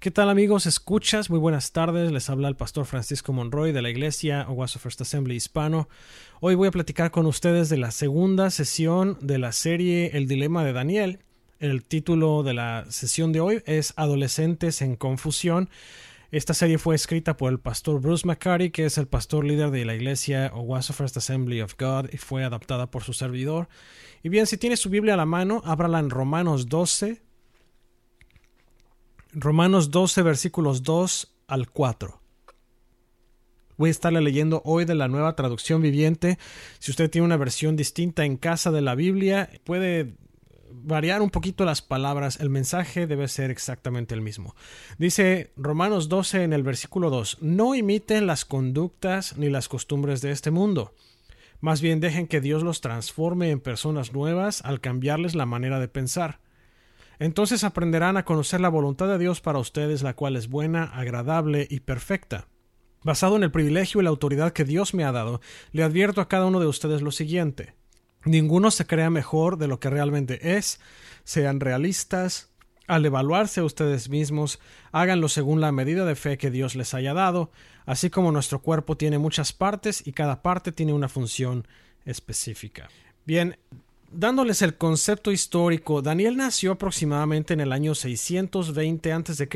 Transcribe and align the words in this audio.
¿Qué 0.00 0.10
tal 0.10 0.28
amigos? 0.28 0.66
Escuchas, 0.66 1.30
muy 1.30 1.38
buenas 1.38 1.72
tardes. 1.72 2.12
Les 2.12 2.28
habla 2.28 2.48
el 2.48 2.56
pastor 2.56 2.84
Francisco 2.84 3.32
Monroy 3.32 3.72
de 3.72 3.80
la 3.80 3.88
iglesia 3.88 4.46
Owasso 4.48 4.78
First 4.78 5.00
Assembly 5.00 5.34
Hispano. 5.34 5.88
Hoy 6.40 6.56
voy 6.56 6.68
a 6.68 6.72
platicar 6.72 7.10
con 7.10 7.24
ustedes 7.24 7.70
de 7.70 7.78
la 7.78 7.90
segunda 7.90 8.50
sesión 8.50 9.16
de 9.22 9.38
la 9.38 9.52
serie 9.52 10.10
El 10.12 10.28
Dilema 10.28 10.62
de 10.62 10.74
Daniel. 10.74 11.20
El 11.58 11.84
título 11.84 12.42
de 12.42 12.52
la 12.52 12.84
sesión 12.90 13.32
de 13.32 13.40
hoy 13.40 13.62
es 13.64 13.94
Adolescentes 13.96 14.82
en 14.82 14.96
Confusión. 14.96 15.70
Esta 16.30 16.52
serie 16.52 16.78
fue 16.78 16.96
escrita 16.96 17.36
por 17.36 17.50
el 17.52 17.60
pastor 17.60 18.00
Bruce 18.00 18.26
McCarty, 18.26 18.70
que 18.70 18.84
es 18.84 18.98
el 18.98 19.06
pastor 19.06 19.44
líder 19.44 19.70
de 19.70 19.84
la 19.84 19.94
iglesia 19.94 20.50
Owasso 20.52 20.92
First 20.92 21.16
Assembly 21.16 21.62
of 21.62 21.76
God, 21.78 22.10
y 22.12 22.18
fue 22.18 22.44
adaptada 22.44 22.90
por 22.90 23.04
su 23.04 23.12
servidor. 23.12 23.68
Y 24.22 24.28
bien, 24.28 24.46
si 24.46 24.58
tiene 24.58 24.76
su 24.76 24.90
Biblia 24.90 25.14
a 25.14 25.16
la 25.16 25.26
mano, 25.26 25.62
ábrala 25.64 26.00
en 26.00 26.10
Romanos 26.10 26.68
12, 26.68 27.22
Romanos 29.34 29.90
12 29.90 30.22
versículos 30.22 30.84
2 30.84 31.34
al 31.48 31.68
4. 31.68 32.20
Voy 33.76 33.88
a 33.88 33.90
estarle 33.90 34.20
leyendo 34.20 34.62
hoy 34.64 34.84
de 34.84 34.94
la 34.94 35.08
nueva 35.08 35.34
traducción 35.34 35.82
viviente. 35.82 36.38
Si 36.78 36.92
usted 36.92 37.10
tiene 37.10 37.24
una 37.24 37.36
versión 37.36 37.74
distinta 37.74 38.24
en 38.24 38.36
casa 38.36 38.70
de 38.70 38.80
la 38.80 38.94
Biblia, 38.94 39.50
puede 39.64 40.14
variar 40.70 41.20
un 41.20 41.30
poquito 41.30 41.64
las 41.64 41.82
palabras. 41.82 42.38
El 42.38 42.48
mensaje 42.48 43.08
debe 43.08 43.26
ser 43.26 43.50
exactamente 43.50 44.14
el 44.14 44.20
mismo. 44.20 44.54
Dice 44.98 45.52
Romanos 45.56 46.08
12 46.08 46.44
en 46.44 46.52
el 46.52 46.62
versículo 46.62 47.10
2, 47.10 47.38
no 47.40 47.74
imiten 47.74 48.28
las 48.28 48.44
conductas 48.44 49.36
ni 49.36 49.50
las 49.50 49.68
costumbres 49.68 50.20
de 50.20 50.30
este 50.30 50.52
mundo. 50.52 50.94
Más 51.60 51.80
bien 51.80 51.98
dejen 51.98 52.28
que 52.28 52.40
Dios 52.40 52.62
los 52.62 52.80
transforme 52.80 53.50
en 53.50 53.58
personas 53.58 54.12
nuevas 54.12 54.62
al 54.64 54.80
cambiarles 54.80 55.34
la 55.34 55.46
manera 55.46 55.80
de 55.80 55.88
pensar 55.88 56.38
entonces 57.18 57.64
aprenderán 57.64 58.16
a 58.16 58.24
conocer 58.24 58.60
la 58.60 58.68
voluntad 58.68 59.08
de 59.08 59.18
Dios 59.18 59.40
para 59.40 59.58
ustedes, 59.58 60.02
la 60.02 60.14
cual 60.14 60.36
es 60.36 60.48
buena, 60.48 60.84
agradable 60.84 61.66
y 61.70 61.80
perfecta. 61.80 62.48
Basado 63.02 63.36
en 63.36 63.42
el 63.42 63.50
privilegio 63.50 64.00
y 64.00 64.04
la 64.04 64.10
autoridad 64.10 64.52
que 64.52 64.64
Dios 64.64 64.94
me 64.94 65.04
ha 65.04 65.12
dado, 65.12 65.40
le 65.72 65.82
advierto 65.82 66.20
a 66.20 66.28
cada 66.28 66.46
uno 66.46 66.60
de 66.60 66.66
ustedes 66.66 67.02
lo 67.02 67.10
siguiente. 67.10 67.74
Ninguno 68.24 68.70
se 68.70 68.86
crea 68.86 69.10
mejor 69.10 69.58
de 69.58 69.68
lo 69.68 69.78
que 69.78 69.90
realmente 69.90 70.56
es, 70.56 70.80
sean 71.24 71.60
realistas, 71.60 72.54
al 72.86 73.06
evaluarse 73.06 73.60
a 73.60 73.64
ustedes 73.64 74.08
mismos, 74.08 74.58
háganlo 74.92 75.28
según 75.28 75.60
la 75.60 75.72
medida 75.72 76.04
de 76.04 76.16
fe 76.16 76.36
que 76.36 76.50
Dios 76.50 76.74
les 76.74 76.92
haya 76.92 77.14
dado, 77.14 77.50
así 77.86 78.10
como 78.10 78.30
nuestro 78.30 78.60
cuerpo 78.60 78.96
tiene 78.96 79.18
muchas 79.18 79.52
partes 79.52 80.06
y 80.06 80.12
cada 80.12 80.42
parte 80.42 80.70
tiene 80.72 80.92
una 80.92 81.08
función 81.08 81.66
específica. 82.04 82.88
Bien, 83.24 83.58
Dándoles 84.16 84.62
el 84.62 84.76
concepto 84.76 85.32
histórico, 85.32 86.00
Daniel 86.00 86.36
nació 86.36 86.72
aproximadamente 86.72 87.52
en 87.52 87.60
el 87.60 87.72
año 87.72 87.96
620 87.96 89.12
a.C. 89.12 89.48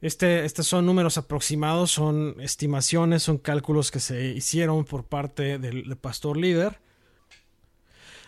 Este, 0.00 0.44
estos 0.44 0.66
son 0.66 0.84
números 0.84 1.16
aproximados, 1.16 1.92
son 1.92 2.34
estimaciones, 2.40 3.22
son 3.22 3.38
cálculos 3.38 3.92
que 3.92 4.00
se 4.00 4.26
hicieron 4.26 4.84
por 4.84 5.04
parte 5.04 5.60
del, 5.60 5.96
pastor 5.98 6.36
líder. 6.36 6.80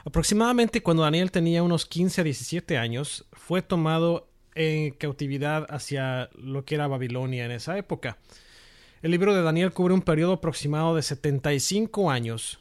Aproximadamente 0.05 0.81
cuando 0.81 1.03
Daniel 1.03 1.33
tenía 1.33 1.65
unos 1.65 1.85
15 1.85 2.21
a 2.21 2.25
17 2.25 2.79
años, 2.79 3.27
fue 3.33 3.63
tomado 3.63 4.29
en 4.55 4.93
cautividad 4.93 5.67
hacia 5.71 6.31
lo 6.35 6.65
que 6.65 6.77
era 6.77 6.87
Babilonia 6.87 7.47
en 7.47 7.51
esa 7.51 7.77
época. 7.79 8.17
El 9.03 9.11
libro 9.11 9.35
de 9.35 9.43
Daniel 9.43 9.73
cubre 9.73 9.93
un 9.93 10.03
periodo 10.03 10.35
aproximado 10.35 10.95
de 10.95 11.03
75 11.03 12.13
años 12.13 12.61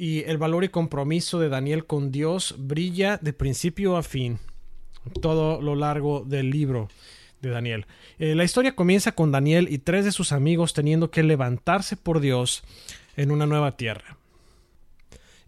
y 0.00 0.24
el 0.24 0.38
valor 0.38 0.64
y 0.64 0.70
compromiso 0.70 1.38
de 1.38 1.50
Daniel 1.50 1.84
con 1.84 2.10
Dios 2.10 2.54
brilla 2.56 3.18
de 3.18 3.34
principio 3.34 3.98
a 3.98 4.02
fin, 4.02 4.38
todo 5.20 5.60
lo 5.60 5.74
largo 5.74 6.24
del 6.24 6.48
libro 6.48 6.88
de 7.42 7.50
Daniel. 7.50 7.84
Eh, 8.18 8.34
la 8.34 8.44
historia 8.44 8.74
comienza 8.74 9.12
con 9.12 9.30
Daniel 9.30 9.68
y 9.70 9.76
tres 9.76 10.06
de 10.06 10.12
sus 10.12 10.32
amigos 10.32 10.72
teniendo 10.72 11.10
que 11.10 11.22
levantarse 11.22 11.98
por 11.98 12.20
Dios 12.20 12.62
en 13.14 13.30
una 13.30 13.44
nueva 13.44 13.76
tierra. 13.76 14.16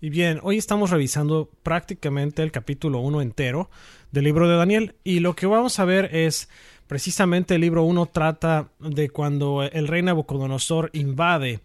Y 0.03 0.10
bien, 0.10 0.38
hoy 0.43 0.59
estamos 0.59 0.91
revisando 0.91 1.49
prácticamente 1.62 2.43
el 2.43 2.53
capítulo 2.53 3.00
1 3.00 3.22
entero 3.22 3.71
del 4.10 4.25
libro 4.25 4.50
de 4.50 4.56
Daniel 4.56 4.97
y 5.03 5.21
lo 5.21 5.34
que 5.34 5.47
vamos 5.47 5.78
a 5.78 5.87
ver 5.87 6.15
es 6.15 6.50
precisamente 6.88 7.55
el 7.55 7.62
libro 7.62 7.84
1 7.84 8.05
trata 8.05 8.69
de 8.81 9.09
cuando 9.09 9.62
el 9.62 9.88
rey 9.88 10.03
Nabucodonosor 10.03 10.91
invade 10.93 11.60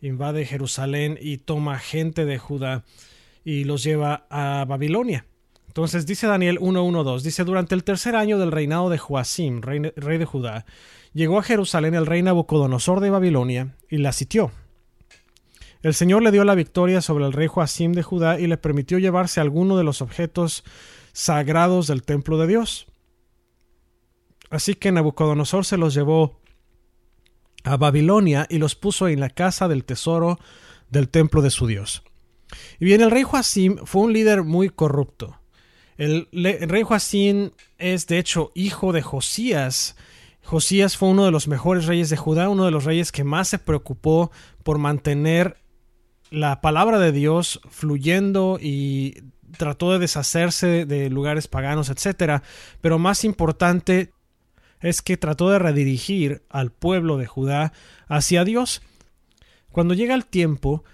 invade 0.00 0.44
Jerusalén 0.44 1.18
y 1.20 1.38
toma 1.38 1.78
gente 1.78 2.24
de 2.24 2.38
Judá 2.38 2.84
y 3.44 3.64
los 3.64 3.82
lleva 3.82 4.26
a 4.30 4.64
Babilonia. 4.66 5.26
Entonces 5.68 6.06
dice 6.06 6.26
Daniel 6.26 6.58
1.1.2, 6.58 7.20
dice, 7.20 7.44
durante 7.44 7.74
el 7.74 7.84
tercer 7.84 8.16
año 8.16 8.38
del 8.38 8.50
reinado 8.50 8.88
de 8.88 8.96
Joacim, 8.96 9.60
rey, 9.60 9.78
de 10.18 10.24
Judá, 10.24 10.64
llegó 11.12 11.38
a 11.38 11.42
Jerusalén 11.42 11.94
el 11.94 12.06
rey 12.06 12.22
Nabucodonosor 12.22 13.00
de 13.00 13.10
Babilonia 13.10 13.76
y 13.90 13.98
la 13.98 14.12
sitió. 14.12 14.52
El 15.82 15.92
Señor 15.92 16.22
le 16.22 16.32
dio 16.32 16.44
la 16.44 16.54
victoria 16.54 17.02
sobre 17.02 17.26
el 17.26 17.34
rey 17.34 17.46
Joacim 17.46 17.92
de 17.92 18.02
Judá 18.02 18.40
y 18.40 18.46
le 18.46 18.56
permitió 18.56 18.98
llevarse 18.98 19.40
alguno 19.40 19.76
de 19.76 19.84
los 19.84 20.00
objetos 20.00 20.64
sagrados 21.12 21.86
del 21.88 22.02
templo 22.02 22.38
de 22.38 22.46
Dios. 22.46 22.86
Así 24.48 24.74
que 24.74 24.92
Nabucodonosor 24.92 25.66
se 25.66 25.76
los 25.76 25.92
llevó 25.92 26.40
a 27.66 27.76
Babilonia 27.76 28.46
y 28.48 28.58
los 28.58 28.76
puso 28.76 29.08
en 29.08 29.20
la 29.20 29.28
casa 29.28 29.68
del 29.68 29.84
tesoro 29.84 30.38
del 30.88 31.08
templo 31.08 31.42
de 31.42 31.50
su 31.50 31.66
Dios. 31.66 32.02
Y 32.78 32.84
bien, 32.84 33.00
el 33.00 33.10
rey 33.10 33.24
Joacim 33.24 33.78
fue 33.84 34.02
un 34.02 34.12
líder 34.12 34.44
muy 34.44 34.70
corrupto. 34.70 35.40
El, 35.96 36.28
rey 36.32 36.82
Joacim 36.84 37.50
es 37.78 38.06
de 38.06 38.18
hecho 38.18 38.52
hijo 38.54 38.92
de 38.92 39.02
Josías. 39.02 39.96
Josías 40.44 40.96
fue 40.96 41.08
uno 41.08 41.24
de 41.24 41.32
los 41.32 41.48
mejores 41.48 41.86
reyes 41.86 42.08
de 42.08 42.16
Judá, 42.16 42.48
uno 42.48 42.64
de 42.64 42.70
los 42.70 42.84
reyes 42.84 43.10
que 43.10 43.24
más 43.24 43.48
se 43.48 43.58
preocupó 43.58 44.30
por 44.62 44.78
mantener 44.78 45.56
la 46.30 46.60
palabra 46.60 47.00
de 47.00 47.10
Dios 47.10 47.60
fluyendo 47.68 48.58
y 48.60 49.24
trató 49.58 49.92
de 49.92 49.98
deshacerse 49.98 50.86
de 50.86 51.10
lugares 51.10 51.48
paganos, 51.48 51.90
etc. 51.90 52.42
Pero 52.80 53.00
más 53.00 53.24
importante, 53.24 54.12
es 54.88 55.02
que 55.02 55.16
trató 55.16 55.50
de 55.50 55.58
redirigir 55.58 56.42
al 56.48 56.70
pueblo 56.70 57.16
de 57.16 57.26
Judá 57.26 57.72
hacia 58.06 58.44
Dios. 58.44 58.82
Cuando 59.72 59.94
llega 59.94 60.14
el 60.14 60.26
tiempo, 60.26 60.84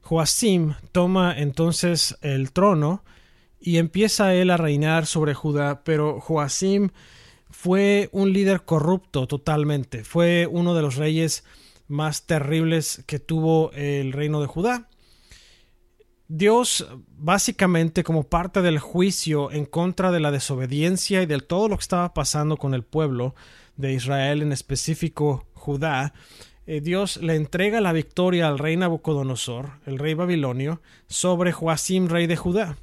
Joacim 0.00 0.74
toma 0.92 1.34
entonces 1.36 2.16
el 2.22 2.52
trono 2.52 3.04
y 3.60 3.78
empieza 3.78 4.34
él 4.34 4.50
a 4.50 4.56
reinar 4.56 5.06
sobre 5.06 5.34
Judá, 5.34 5.82
pero 5.84 6.20
Joacim 6.20 6.90
fue 7.50 8.08
un 8.12 8.32
líder 8.32 8.64
corrupto 8.64 9.26
totalmente, 9.26 10.04
fue 10.04 10.48
uno 10.50 10.74
de 10.74 10.82
los 10.82 10.96
reyes 10.96 11.44
más 11.88 12.26
terribles 12.26 13.02
que 13.06 13.18
tuvo 13.18 13.72
el 13.72 14.12
reino 14.12 14.40
de 14.40 14.46
Judá. 14.46 14.88
Dios, 16.34 16.86
básicamente 17.18 18.02
como 18.02 18.22
parte 18.22 18.62
del 18.62 18.78
juicio 18.78 19.52
en 19.52 19.66
contra 19.66 20.10
de 20.10 20.18
la 20.18 20.30
desobediencia 20.30 21.20
y 21.20 21.26
de 21.26 21.38
todo 21.40 21.68
lo 21.68 21.76
que 21.76 21.82
estaba 21.82 22.14
pasando 22.14 22.56
con 22.56 22.72
el 22.72 22.84
pueblo 22.84 23.34
de 23.76 23.92
Israel, 23.92 24.40
en 24.40 24.50
específico 24.50 25.46
Judá, 25.52 26.14
eh, 26.66 26.80
Dios 26.80 27.18
le 27.18 27.34
entrega 27.34 27.82
la 27.82 27.92
victoria 27.92 28.48
al 28.48 28.58
rey 28.58 28.78
Nabucodonosor, 28.78 29.72
el 29.84 29.98
rey 29.98 30.14
babilonio, 30.14 30.80
sobre 31.06 31.52
Joacim, 31.52 32.08
rey 32.08 32.26
de 32.26 32.36
Judá. 32.38 32.78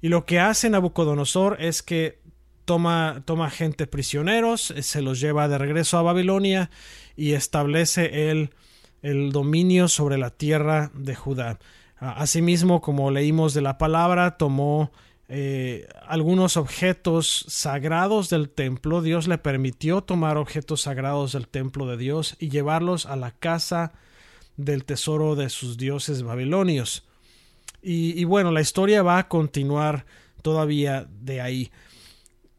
Y 0.00 0.06
lo 0.06 0.24
que 0.24 0.38
hace 0.38 0.70
Nabucodonosor 0.70 1.56
es 1.60 1.82
que 1.82 2.20
toma, 2.64 3.24
toma 3.24 3.50
gente 3.50 3.88
prisioneros, 3.88 4.70
eh, 4.70 4.84
se 4.84 5.02
los 5.02 5.18
lleva 5.18 5.48
de 5.48 5.58
regreso 5.58 5.98
a 5.98 6.02
Babilonia 6.02 6.70
y 7.16 7.32
establece 7.32 8.30
el, 8.30 8.50
el 9.02 9.32
dominio 9.32 9.88
sobre 9.88 10.16
la 10.16 10.30
tierra 10.30 10.92
de 10.94 11.16
Judá. 11.16 11.58
Asimismo, 12.02 12.80
como 12.80 13.12
leímos 13.12 13.54
de 13.54 13.60
la 13.60 13.78
palabra, 13.78 14.36
tomó 14.36 14.90
eh, 15.28 15.86
algunos 16.04 16.56
objetos 16.56 17.44
sagrados 17.46 18.28
del 18.28 18.50
templo. 18.50 19.02
Dios 19.02 19.28
le 19.28 19.38
permitió 19.38 20.02
tomar 20.02 20.36
objetos 20.36 20.82
sagrados 20.82 21.32
del 21.32 21.46
templo 21.46 21.86
de 21.86 21.96
Dios 21.96 22.34
y 22.40 22.48
llevarlos 22.48 23.06
a 23.06 23.14
la 23.14 23.30
casa 23.30 23.92
del 24.56 24.84
tesoro 24.84 25.36
de 25.36 25.48
sus 25.48 25.76
dioses 25.76 26.24
babilonios. 26.24 27.06
Y, 27.82 28.20
y 28.20 28.24
bueno, 28.24 28.50
la 28.50 28.60
historia 28.60 29.04
va 29.04 29.18
a 29.18 29.28
continuar 29.28 30.04
todavía 30.42 31.06
de 31.08 31.40
ahí. 31.40 31.70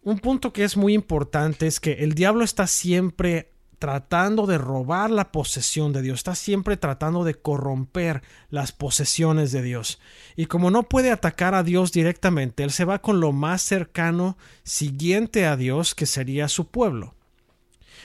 Un 0.04 0.20
punto 0.20 0.54
que 0.54 0.64
es 0.64 0.78
muy 0.78 0.94
importante 0.94 1.68
es 1.68 1.82
que 1.82 1.94
el 1.96 2.14
diablo 2.14 2.46
está 2.46 2.66
siempre 2.66 3.53
tratando 3.84 4.48
de 4.48 4.58
robar 4.58 5.12
la 5.12 5.34
posesión 5.34 5.92
de 5.92 6.02
Dios, 6.02 6.20
está 6.20 6.36
siempre 6.36 6.78
tratando 6.78 7.26
de 7.26 7.34
corromper 7.34 8.22
las 8.50 8.72
posesiones 8.72 9.52
de 9.52 9.62
Dios. 9.62 10.00
Y 10.38 10.46
como 10.46 10.72
no 10.72 10.84
puede 10.84 11.12
atacar 11.12 11.54
a 11.54 11.64
Dios 11.64 11.92
directamente, 11.92 12.64
él 12.64 12.72
se 12.72 12.86
va 12.86 13.02
con 13.02 13.20
lo 13.20 13.34
más 13.34 13.62
cercano 13.62 14.38
siguiente 14.64 15.46
a 15.46 15.58
Dios, 15.58 15.96
que 15.96 16.06
sería 16.06 16.48
su 16.48 16.68
pueblo. 16.68 17.14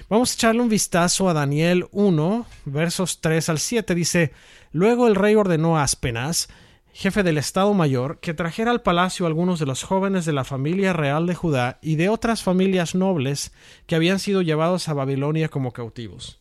Vamos 0.08 0.32
a 0.32 0.34
echarle 0.34 0.62
un 0.62 0.68
vistazo 0.68 1.28
a 1.28 1.32
Daniel 1.32 1.86
1, 1.92 2.44
versos 2.64 3.20
3 3.20 3.48
al 3.48 3.60
7. 3.60 3.94
Dice, 3.94 4.32
Luego 4.72 5.06
el 5.06 5.14
rey 5.14 5.36
ordenó 5.36 5.78
a 5.78 5.84
Aspenas, 5.84 6.48
jefe 6.92 7.22
del 7.22 7.38
Estado 7.38 7.72
Mayor, 7.74 8.18
que 8.20 8.34
trajera 8.34 8.70
al 8.70 8.82
palacio 8.82 9.26
algunos 9.26 9.58
de 9.58 9.66
los 9.66 9.82
jóvenes 9.82 10.24
de 10.24 10.32
la 10.32 10.44
familia 10.44 10.92
real 10.92 11.26
de 11.26 11.34
Judá 11.34 11.78
y 11.82 11.96
de 11.96 12.08
otras 12.08 12.42
familias 12.42 12.94
nobles 12.94 13.52
que 13.86 13.94
habían 13.94 14.18
sido 14.18 14.42
llevados 14.42 14.88
a 14.88 14.94
Babilonia 14.94 15.48
como 15.48 15.72
cautivos. 15.72 16.40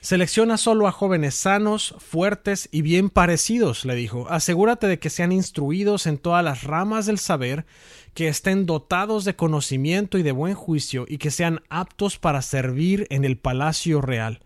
Selecciona 0.00 0.56
solo 0.56 0.86
a 0.86 0.92
jóvenes 0.92 1.34
sanos, 1.34 1.94
fuertes 1.98 2.68
y 2.70 2.82
bien 2.82 3.10
parecidos, 3.10 3.84
le 3.84 3.96
dijo. 3.96 4.26
Asegúrate 4.30 4.86
de 4.86 4.98
que 4.98 5.10
sean 5.10 5.32
instruidos 5.32 6.06
en 6.06 6.18
todas 6.18 6.44
las 6.44 6.62
ramas 6.62 7.06
del 7.06 7.18
saber, 7.18 7.66
que 8.14 8.28
estén 8.28 8.64
dotados 8.64 9.24
de 9.24 9.34
conocimiento 9.34 10.16
y 10.18 10.22
de 10.22 10.32
buen 10.32 10.54
juicio, 10.54 11.04
y 11.08 11.18
que 11.18 11.30
sean 11.30 11.62
aptos 11.68 12.18
para 12.18 12.42
servir 12.42 13.06
en 13.10 13.24
el 13.24 13.38
palacio 13.38 14.00
real. 14.00 14.40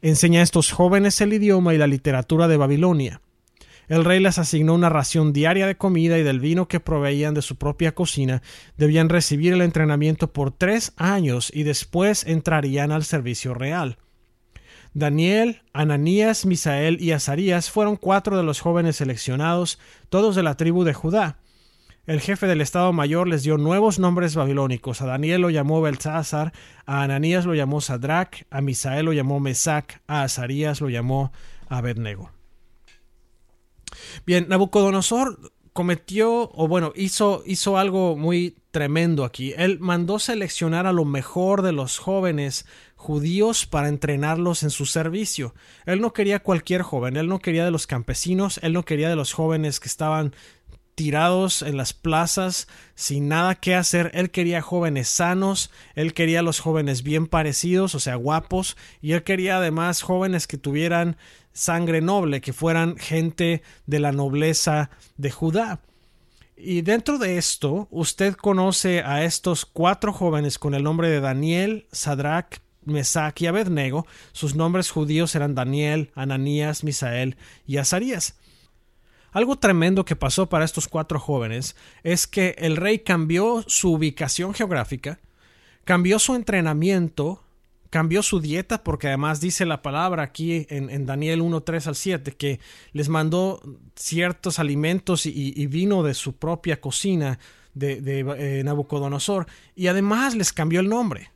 Enseña 0.00 0.40
a 0.40 0.44
estos 0.44 0.70
jóvenes 0.70 1.20
el 1.20 1.32
idioma 1.32 1.74
y 1.74 1.78
la 1.78 1.86
literatura 1.86 2.46
de 2.46 2.56
Babilonia. 2.56 3.20
El 3.88 4.04
rey 4.04 4.20
les 4.20 4.38
asignó 4.38 4.74
una 4.74 4.88
ración 4.88 5.32
diaria 5.32 5.66
de 5.66 5.76
comida 5.76 6.18
y 6.18 6.22
del 6.22 6.40
vino 6.40 6.68
que 6.68 6.80
proveían 6.80 7.34
de 7.34 7.42
su 7.42 7.56
propia 7.56 7.94
cocina. 7.94 8.42
Debían 8.76 9.08
recibir 9.08 9.52
el 9.52 9.60
entrenamiento 9.60 10.32
por 10.32 10.52
tres 10.52 10.92
años 10.96 11.50
y 11.54 11.64
después 11.64 12.24
entrarían 12.26 12.92
al 12.92 13.04
servicio 13.04 13.52
real. 13.52 13.98
Daniel, 14.94 15.62
Ananías, 15.72 16.46
Misael 16.46 17.02
y 17.02 17.10
Azarías 17.12 17.70
fueron 17.70 17.96
cuatro 17.96 18.36
de 18.36 18.44
los 18.44 18.60
jóvenes 18.60 18.96
seleccionados, 18.96 19.80
todos 20.08 20.36
de 20.36 20.44
la 20.44 20.56
tribu 20.56 20.84
de 20.84 20.94
Judá. 20.94 21.38
El 22.06 22.20
jefe 22.20 22.46
del 22.46 22.60
Estado 22.60 22.92
Mayor 22.92 23.26
les 23.26 23.42
dio 23.42 23.56
nuevos 23.56 23.98
nombres 23.98 24.36
babilónicos. 24.36 25.00
A 25.00 25.06
Daniel 25.06 25.40
lo 25.40 25.50
llamó 25.50 25.80
Belzázar, 25.80 26.52
a 26.86 27.02
Ananías 27.02 27.44
lo 27.46 27.54
llamó 27.54 27.80
Sadrach, 27.80 28.44
a 28.50 28.60
Misael 28.60 29.06
lo 29.06 29.12
llamó 29.12 29.40
Mesac, 29.40 30.02
a 30.06 30.22
Azarías 30.22 30.80
lo 30.80 30.90
llamó 30.90 31.32
Abednego. 31.68 32.30
Bien, 34.26 34.46
Nabucodonosor 34.48 35.52
cometió, 35.72 36.50
o 36.54 36.68
bueno, 36.68 36.92
hizo, 36.94 37.42
hizo 37.46 37.78
algo 37.78 38.16
muy 38.16 38.56
tremendo 38.70 39.24
aquí. 39.24 39.54
Él 39.56 39.78
mandó 39.80 40.18
seleccionar 40.18 40.86
a 40.86 40.92
lo 40.92 41.04
mejor 41.04 41.62
de 41.62 41.72
los 41.72 41.98
jóvenes 41.98 42.64
judíos 42.96 43.66
para 43.66 43.88
entrenarlos 43.88 44.62
en 44.62 44.70
su 44.70 44.86
servicio. 44.86 45.54
Él 45.84 46.00
no 46.00 46.12
quería 46.12 46.42
cualquier 46.42 46.82
joven, 46.82 47.16
él 47.16 47.28
no 47.28 47.38
quería 47.40 47.64
de 47.64 47.70
los 47.70 47.86
campesinos, 47.86 48.58
él 48.62 48.72
no 48.72 48.84
quería 48.84 49.08
de 49.08 49.16
los 49.16 49.32
jóvenes 49.32 49.78
que 49.80 49.88
estaban 49.88 50.34
tirados 50.94 51.62
en 51.62 51.76
las 51.76 51.92
plazas 51.92 52.68
sin 52.94 53.28
nada 53.28 53.54
que 53.54 53.74
hacer. 53.74 54.10
Él 54.14 54.30
quería 54.30 54.62
jóvenes 54.62 55.08
sanos, 55.08 55.70
él 55.94 56.14
quería 56.14 56.42
los 56.42 56.60
jóvenes 56.60 57.02
bien 57.02 57.26
parecidos, 57.26 57.94
o 57.94 58.00
sea, 58.00 58.14
guapos, 58.16 58.76
y 59.00 59.12
él 59.12 59.22
quería 59.22 59.58
además 59.58 60.02
jóvenes 60.02 60.46
que 60.46 60.58
tuvieran 60.58 61.16
sangre 61.52 62.00
noble, 62.00 62.40
que 62.40 62.52
fueran 62.52 62.96
gente 62.96 63.62
de 63.86 64.00
la 64.00 64.12
nobleza 64.12 64.90
de 65.16 65.30
Judá. 65.30 65.80
Y 66.56 66.82
dentro 66.82 67.18
de 67.18 67.36
esto, 67.36 67.88
usted 67.90 68.34
conoce 68.34 69.02
a 69.02 69.24
estos 69.24 69.66
cuatro 69.66 70.12
jóvenes 70.12 70.58
con 70.58 70.74
el 70.74 70.84
nombre 70.84 71.08
de 71.08 71.20
Daniel, 71.20 71.86
Sadrach, 71.90 72.60
Mesac 72.84 73.40
y 73.40 73.46
Abednego. 73.46 74.06
Sus 74.32 74.54
nombres 74.54 74.90
judíos 74.90 75.34
eran 75.34 75.54
Daniel, 75.54 76.10
Ananías, 76.14 76.84
Misael 76.84 77.36
y 77.66 77.78
Azarías. 77.78 78.36
Algo 79.34 79.56
tremendo 79.56 80.04
que 80.04 80.14
pasó 80.14 80.48
para 80.48 80.64
estos 80.64 80.86
cuatro 80.86 81.18
jóvenes 81.18 81.74
es 82.04 82.28
que 82.28 82.54
el 82.56 82.76
rey 82.76 83.00
cambió 83.00 83.64
su 83.66 83.92
ubicación 83.92 84.54
geográfica, 84.54 85.18
cambió 85.82 86.20
su 86.20 86.36
entrenamiento, 86.36 87.42
cambió 87.90 88.22
su 88.22 88.38
dieta, 88.38 88.84
porque 88.84 89.08
además 89.08 89.40
dice 89.40 89.66
la 89.66 89.82
palabra 89.82 90.22
aquí 90.22 90.68
en, 90.70 91.04
Daniel 91.04 91.40
1, 91.40 91.62
3 91.64 91.86
al 91.88 91.96
7, 91.96 92.36
que 92.36 92.60
les 92.92 93.08
mandó 93.08 93.60
ciertos 93.96 94.60
alimentos 94.60 95.26
y, 95.26 95.66
vino 95.66 96.04
de 96.04 96.14
su 96.14 96.36
propia 96.36 96.80
cocina 96.80 97.40
de, 97.74 98.20
eh, 98.38 98.62
Nabucodonosor, 98.62 99.48
y 99.74 99.88
además 99.88 100.36
les 100.36 100.52
cambió 100.52 100.78
el 100.78 100.88
nombre. 100.88 101.32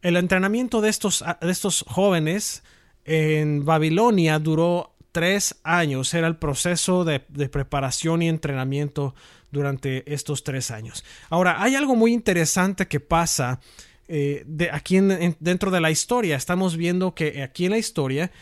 El 0.00 0.16
entrenamiento 0.16 0.80
de 0.80 0.90
estos, 0.90 1.24
de 1.40 1.50
estos 1.50 1.84
jóvenes 1.88 2.62
en 3.04 3.64
Babilonia 3.64 4.38
duró 4.38 4.92
tres 5.12 5.56
años 5.62 6.12
era 6.14 6.26
el 6.26 6.36
proceso 6.36 7.04
de, 7.04 7.20
preparación 7.20 8.22
y 8.22 8.28
entrenamiento 8.28 9.14
durante 9.50 10.12
estos 10.12 10.42
tres 10.42 10.70
años. 10.70 11.04
Ahora, 11.28 11.62
hay 11.62 11.76
algo 11.76 11.94
muy 11.94 12.12
interesante 12.12 12.88
que 12.88 13.00
pasa 13.00 13.60
eh, 14.08 14.42
de 14.46 14.70
aquí 14.70 14.98
dentro 15.38 15.70
de 15.70 15.80
la 15.80 15.90
historia. 15.90 16.36
Estamos 16.36 16.76
viendo 16.76 17.14
que 17.14 17.42
aquí 17.42 17.66
en 17.66 17.72
la 17.72 17.78
historia 17.78 18.32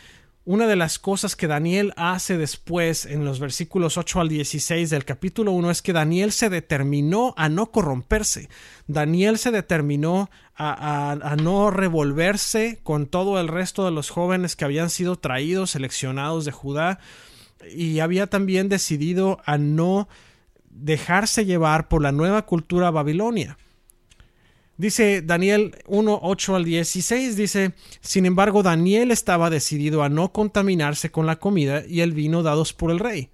una 0.43 0.65
de 0.65 0.75
las 0.75 0.97
cosas 0.97 1.35
que 1.35 1.47
Daniel 1.47 1.93
hace 1.97 2.37
después 2.37 3.05
en 3.05 3.25
los 3.25 3.39
versículos 3.39 3.97
8 3.97 4.21
al 4.21 4.29
16 4.29 4.89
del 4.89 5.05
capítulo 5.05 5.51
1 5.51 5.69
es 5.69 5.81
que 5.83 5.93
Daniel 5.93 6.31
se 6.31 6.49
determinó 6.49 7.35
a 7.37 7.47
no 7.47 7.71
corromperse. 7.71 8.49
Daniel 8.87 9.37
se 9.37 9.51
determinó 9.51 10.31
a, 10.55 11.11
a, 11.11 11.35
no 11.35 11.69
revolverse 11.69 12.79
con 12.81 13.05
todo 13.05 13.39
el 13.39 13.47
resto 13.47 13.85
de 13.85 13.91
los 13.91 14.09
jóvenes 14.09 14.55
que 14.55 14.65
habían 14.65 14.89
sido 14.89 15.15
traídos, 15.15 15.71
seleccionados 15.71 16.45
de 16.45 16.51
Judá, 16.51 16.99
y 17.71 17.99
había 17.99 18.27
también 18.27 18.67
decidido 18.67 19.39
a 19.45 19.59
no 19.59 20.07
dejarse 20.71 21.45
llevar 21.45 21.87
por 21.87 22.01
la 22.01 22.11
nueva 22.11 22.47
cultura 22.47 22.89
babilonia. 22.89 23.57
Dice 24.81 25.21
Daniel 25.21 25.75
1, 25.85 26.21
8 26.23 26.55
al 26.55 26.65
16, 26.65 27.35
dice, 27.35 27.73
sin 27.99 28.25
embargo 28.25 28.63
Daniel 28.63 29.11
estaba 29.11 29.51
decidido 29.51 30.01
a 30.01 30.09
no 30.09 30.31
contaminarse 30.31 31.11
con 31.11 31.27
la 31.27 31.35
comida 31.35 31.83
y 31.87 32.01
el 32.01 32.13
vino 32.13 32.41
dados 32.41 32.73
por 32.73 32.89
el 32.89 32.97
rey. 32.97 33.29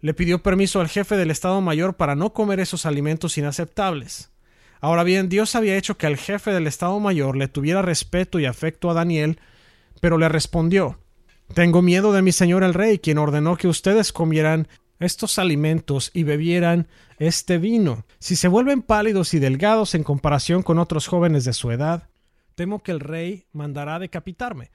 Le 0.00 0.14
pidió 0.14 0.42
permiso 0.42 0.80
al 0.80 0.88
jefe 0.88 1.18
del 1.18 1.30
Estado 1.30 1.60
Mayor 1.60 1.96
para 1.96 2.14
no 2.14 2.32
comer 2.32 2.60
esos 2.60 2.86
alimentos 2.86 3.36
inaceptables. 3.36 4.30
Ahora 4.80 5.04
bien, 5.04 5.28
Dios 5.28 5.54
había 5.54 5.76
hecho 5.76 5.98
que 5.98 6.06
el 6.06 6.16
jefe 6.16 6.50
del 6.50 6.66
Estado 6.66 6.98
Mayor 6.98 7.36
le 7.36 7.48
tuviera 7.48 7.82
respeto 7.82 8.40
y 8.40 8.46
afecto 8.46 8.88
a 8.88 8.94
Daniel, 8.94 9.38
pero 10.00 10.16
le 10.16 10.30
respondió 10.30 10.98
Tengo 11.52 11.82
miedo 11.82 12.14
de 12.14 12.22
mi 12.22 12.32
señor 12.32 12.64
el 12.64 12.72
rey, 12.72 13.00
quien 13.00 13.18
ordenó 13.18 13.58
que 13.58 13.68
ustedes 13.68 14.14
comieran 14.14 14.66
estos 14.98 15.38
alimentos 15.38 16.10
y 16.14 16.22
bebieran 16.22 16.88
este 17.18 17.58
vino. 17.58 18.04
Si 18.18 18.36
se 18.36 18.48
vuelven 18.48 18.82
pálidos 18.82 19.34
y 19.34 19.38
delgados 19.38 19.94
en 19.94 20.04
comparación 20.04 20.62
con 20.62 20.78
otros 20.78 21.06
jóvenes 21.06 21.44
de 21.44 21.52
su 21.52 21.70
edad, 21.70 22.08
temo 22.54 22.82
que 22.82 22.92
el 22.92 23.00
rey 23.00 23.46
mandará 23.52 23.98
decapitarme. 23.98 24.70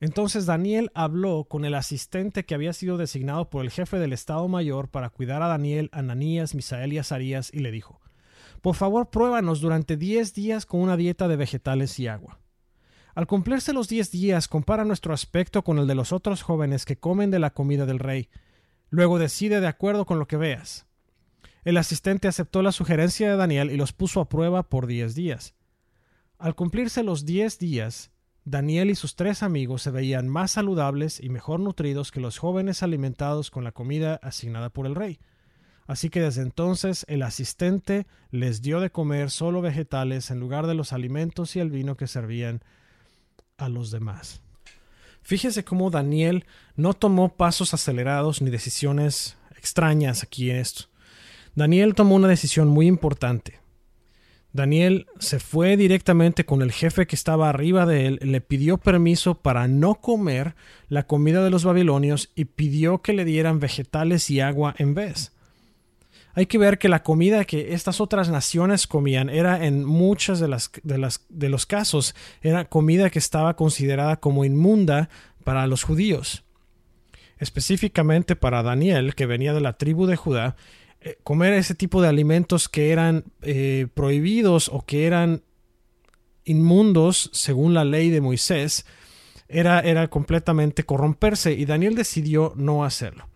Entonces 0.00 0.46
Daniel 0.46 0.90
habló 0.94 1.44
con 1.44 1.64
el 1.64 1.74
asistente 1.74 2.44
que 2.44 2.54
había 2.54 2.72
sido 2.72 2.96
designado 2.96 3.50
por 3.50 3.64
el 3.64 3.70
jefe 3.70 3.98
del 3.98 4.14
Estado 4.14 4.48
Mayor 4.48 4.88
para 4.88 5.10
cuidar 5.10 5.42
a 5.42 5.48
Daniel, 5.48 5.90
Ananías, 5.92 6.54
Misael 6.54 6.92
y 6.94 6.98
Azarías, 6.98 7.52
y 7.52 7.58
le 7.58 7.70
dijo 7.70 8.00
Por 8.62 8.74
favor, 8.74 9.10
pruébanos 9.10 9.60
durante 9.60 9.98
diez 9.98 10.32
días 10.32 10.64
con 10.64 10.80
una 10.80 10.96
dieta 10.96 11.28
de 11.28 11.36
vegetales 11.36 11.98
y 12.00 12.08
agua. 12.08 12.38
Al 13.14 13.26
cumplirse 13.26 13.74
los 13.74 13.88
diez 13.88 14.10
días, 14.10 14.48
compara 14.48 14.86
nuestro 14.86 15.12
aspecto 15.12 15.62
con 15.62 15.78
el 15.78 15.86
de 15.86 15.94
los 15.94 16.12
otros 16.12 16.42
jóvenes 16.42 16.86
que 16.86 16.96
comen 16.96 17.30
de 17.30 17.38
la 17.38 17.50
comida 17.50 17.84
del 17.84 17.98
rey, 17.98 18.30
Luego 18.90 19.18
decide 19.18 19.60
de 19.60 19.68
acuerdo 19.68 20.04
con 20.04 20.18
lo 20.18 20.26
que 20.26 20.36
veas. 20.36 20.86
El 21.64 21.76
asistente 21.76 22.28
aceptó 22.28 22.62
la 22.62 22.72
sugerencia 22.72 23.30
de 23.30 23.36
Daniel 23.36 23.70
y 23.70 23.76
los 23.76 23.92
puso 23.92 24.20
a 24.20 24.28
prueba 24.28 24.64
por 24.64 24.86
diez 24.86 25.14
días. 25.14 25.54
Al 26.38 26.54
cumplirse 26.54 27.02
los 27.02 27.24
diez 27.24 27.58
días, 27.58 28.10
Daniel 28.44 28.90
y 28.90 28.94
sus 28.94 29.14
tres 29.14 29.42
amigos 29.42 29.82
se 29.82 29.90
veían 29.90 30.28
más 30.28 30.52
saludables 30.52 31.20
y 31.20 31.28
mejor 31.28 31.60
nutridos 31.60 32.10
que 32.10 32.20
los 32.20 32.38
jóvenes 32.38 32.82
alimentados 32.82 33.50
con 33.50 33.62
la 33.62 33.72
comida 33.72 34.18
asignada 34.22 34.70
por 34.70 34.86
el 34.86 34.94
rey. 34.94 35.20
Así 35.86 36.08
que 36.08 36.20
desde 36.20 36.42
entonces 36.42 37.04
el 37.08 37.22
asistente 37.22 38.06
les 38.30 38.62
dio 38.62 38.80
de 38.80 38.90
comer 38.90 39.30
solo 39.30 39.60
vegetales 39.60 40.30
en 40.30 40.40
lugar 40.40 40.66
de 40.66 40.74
los 40.74 40.92
alimentos 40.92 41.56
y 41.56 41.60
el 41.60 41.70
vino 41.70 41.96
que 41.96 42.06
servían 42.06 42.62
a 43.58 43.68
los 43.68 43.90
demás. 43.90 44.40
Fíjese 45.30 45.62
cómo 45.62 45.90
Daniel 45.90 46.44
no 46.74 46.92
tomó 46.92 47.36
pasos 47.36 47.72
acelerados 47.72 48.42
ni 48.42 48.50
decisiones 48.50 49.36
extrañas 49.56 50.24
aquí 50.24 50.50
en 50.50 50.56
esto. 50.56 50.86
Daniel 51.54 51.94
tomó 51.94 52.16
una 52.16 52.26
decisión 52.26 52.66
muy 52.66 52.88
importante. 52.88 53.60
Daniel 54.52 55.06
se 55.20 55.38
fue 55.38 55.76
directamente 55.76 56.44
con 56.44 56.62
el 56.62 56.72
jefe 56.72 57.06
que 57.06 57.14
estaba 57.14 57.48
arriba 57.48 57.86
de 57.86 58.08
él, 58.08 58.18
le 58.24 58.40
pidió 58.40 58.78
permiso 58.78 59.36
para 59.36 59.68
no 59.68 59.94
comer 59.94 60.56
la 60.88 61.06
comida 61.06 61.44
de 61.44 61.50
los 61.50 61.62
babilonios 61.62 62.32
y 62.34 62.46
pidió 62.46 63.00
que 63.00 63.12
le 63.12 63.24
dieran 63.24 63.60
vegetales 63.60 64.30
y 64.30 64.40
agua 64.40 64.74
en 64.78 64.94
vez. 64.94 65.30
Hay 66.34 66.46
que 66.46 66.58
ver 66.58 66.78
que 66.78 66.88
la 66.88 67.02
comida 67.02 67.44
que 67.44 67.74
estas 67.74 68.00
otras 68.00 68.28
naciones 68.30 68.86
comían 68.86 69.28
era 69.28 69.64
en 69.64 69.84
las, 70.48 70.70
de, 70.82 70.98
las, 70.98 71.26
de 71.28 71.48
los 71.48 71.66
casos 71.66 72.14
era 72.40 72.66
comida 72.66 73.10
que 73.10 73.18
estaba 73.18 73.56
considerada 73.56 74.20
como 74.20 74.44
inmunda 74.44 75.08
para 75.44 75.66
los 75.66 75.82
judíos. 75.82 76.44
Específicamente 77.38 78.36
para 78.36 78.62
Daniel, 78.62 79.14
que 79.14 79.26
venía 79.26 79.54
de 79.54 79.60
la 79.60 79.72
tribu 79.72 80.06
de 80.06 80.16
Judá, 80.16 80.56
eh, 81.00 81.18
comer 81.24 81.54
ese 81.54 81.74
tipo 81.74 82.02
de 82.02 82.08
alimentos 82.08 82.68
que 82.68 82.90
eran 82.90 83.24
eh, 83.42 83.86
prohibidos 83.94 84.68
o 84.68 84.84
que 84.84 85.06
eran 85.06 85.42
inmundos 86.44 87.30
según 87.32 87.74
la 87.74 87.84
ley 87.84 88.10
de 88.10 88.20
Moisés, 88.20 88.84
era, 89.48 89.80
era 89.80 90.08
completamente 90.08 90.84
corromperse 90.84 91.52
y 91.52 91.64
Daniel 91.64 91.94
decidió 91.94 92.52
no 92.56 92.84
hacerlo. 92.84 93.29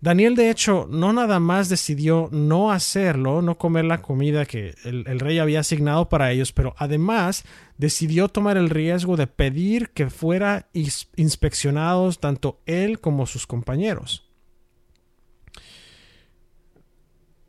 Daniel, 0.00 0.36
de 0.36 0.48
hecho, 0.48 0.86
no 0.88 1.12
nada 1.12 1.40
más 1.40 1.68
decidió 1.68 2.28
no 2.30 2.70
hacerlo, 2.70 3.42
no 3.42 3.58
comer 3.58 3.84
la 3.84 4.00
comida 4.00 4.46
que 4.46 4.74
el, 4.84 5.18
rey 5.18 5.40
había 5.40 5.60
asignado 5.60 6.08
para 6.08 6.30
ellos, 6.30 6.52
pero 6.52 6.74
además 6.78 7.44
decidió 7.78 8.28
tomar 8.28 8.56
el 8.56 8.70
riesgo 8.70 9.16
de 9.16 9.26
pedir 9.26 9.90
que 9.90 10.08
fuera 10.08 10.68
inspeccionados 11.16 12.20
tanto 12.20 12.60
él 12.66 13.00
como 13.00 13.26
sus 13.26 13.46
compañeros. 13.46 14.24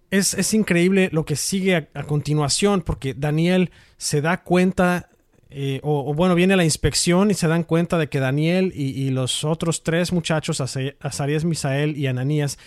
Es, 0.09 0.55
increíble 0.55 1.09
lo 1.11 1.23
que 1.23 1.35
sigue 1.35 1.75
a, 1.93 2.03
continuación 2.03 2.81
porque 2.81 3.13
Daniel 3.13 3.69
se 3.97 4.21
da 4.21 4.43
cuenta 4.43 5.08
eh, 5.51 5.79
o, 5.83 6.13
bueno, 6.13 6.35
viene 6.35 6.55
la 6.55 6.63
inspección 6.63 7.31
y 7.31 7.33
se 7.33 7.47
dan 7.47 7.63
cuenta 7.63 7.97
de 7.97 8.07
que 8.07 8.19
Daniel 8.19 8.71
y, 8.75 9.09
los 9.09 9.43
otros 9.43 9.83
tres 9.83 10.13
muchachos, 10.13 10.61
Azarías, 10.61 11.43
Misael 11.43 11.97
y 11.97 12.05
Ananías, 12.05 12.59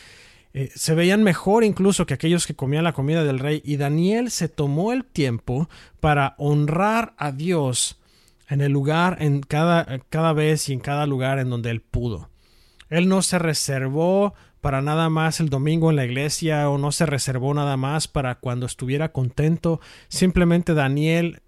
eh, 0.52 0.70
se 0.74 0.94
veían 0.94 1.22
mejor 1.22 1.64
incluso 1.64 2.06
que 2.06 2.14
aquellos 2.14 2.46
que 2.46 2.56
comían 2.56 2.84
la 2.84 2.92
comida 2.92 3.24
del 3.24 3.38
rey. 3.38 3.62
Y 3.64 3.76
Daniel 3.76 4.30
se 4.30 4.48
tomó 4.48 4.92
el 4.92 5.04
tiempo 5.04 5.68
para 6.00 6.34
honrar 6.38 7.14
a 7.18 7.30
Dios 7.30 8.00
en 8.48 8.60
el 8.60 8.72
lugar, 8.72 9.16
en 9.20 9.40
cada, 9.40 10.00
cada 10.10 10.32
vez 10.32 10.68
y 10.68 10.72
en 10.72 10.80
cada 10.80 11.06
lugar 11.06 11.38
en 11.38 11.50
donde 11.50 11.70
él 11.70 11.80
pudo. 11.80 12.30
Él 12.90 13.08
no 13.08 13.22
se 13.22 13.38
reservó 13.38 14.34
para 14.60 14.82
nada 14.82 15.08
más 15.08 15.40
el 15.40 15.48
domingo 15.48 15.88
en 15.90 15.96
la 15.96 16.04
iglesia 16.04 16.68
o 16.68 16.78
no 16.78 16.92
se 16.92 17.06
reservó 17.06 17.54
nada 17.54 17.76
más 17.76 18.06
para 18.08 18.34
cuando 18.34 18.66
estuviera 18.66 19.12
contento. 19.12 19.80
Simplemente 20.08 20.74
Daniel 20.74 21.40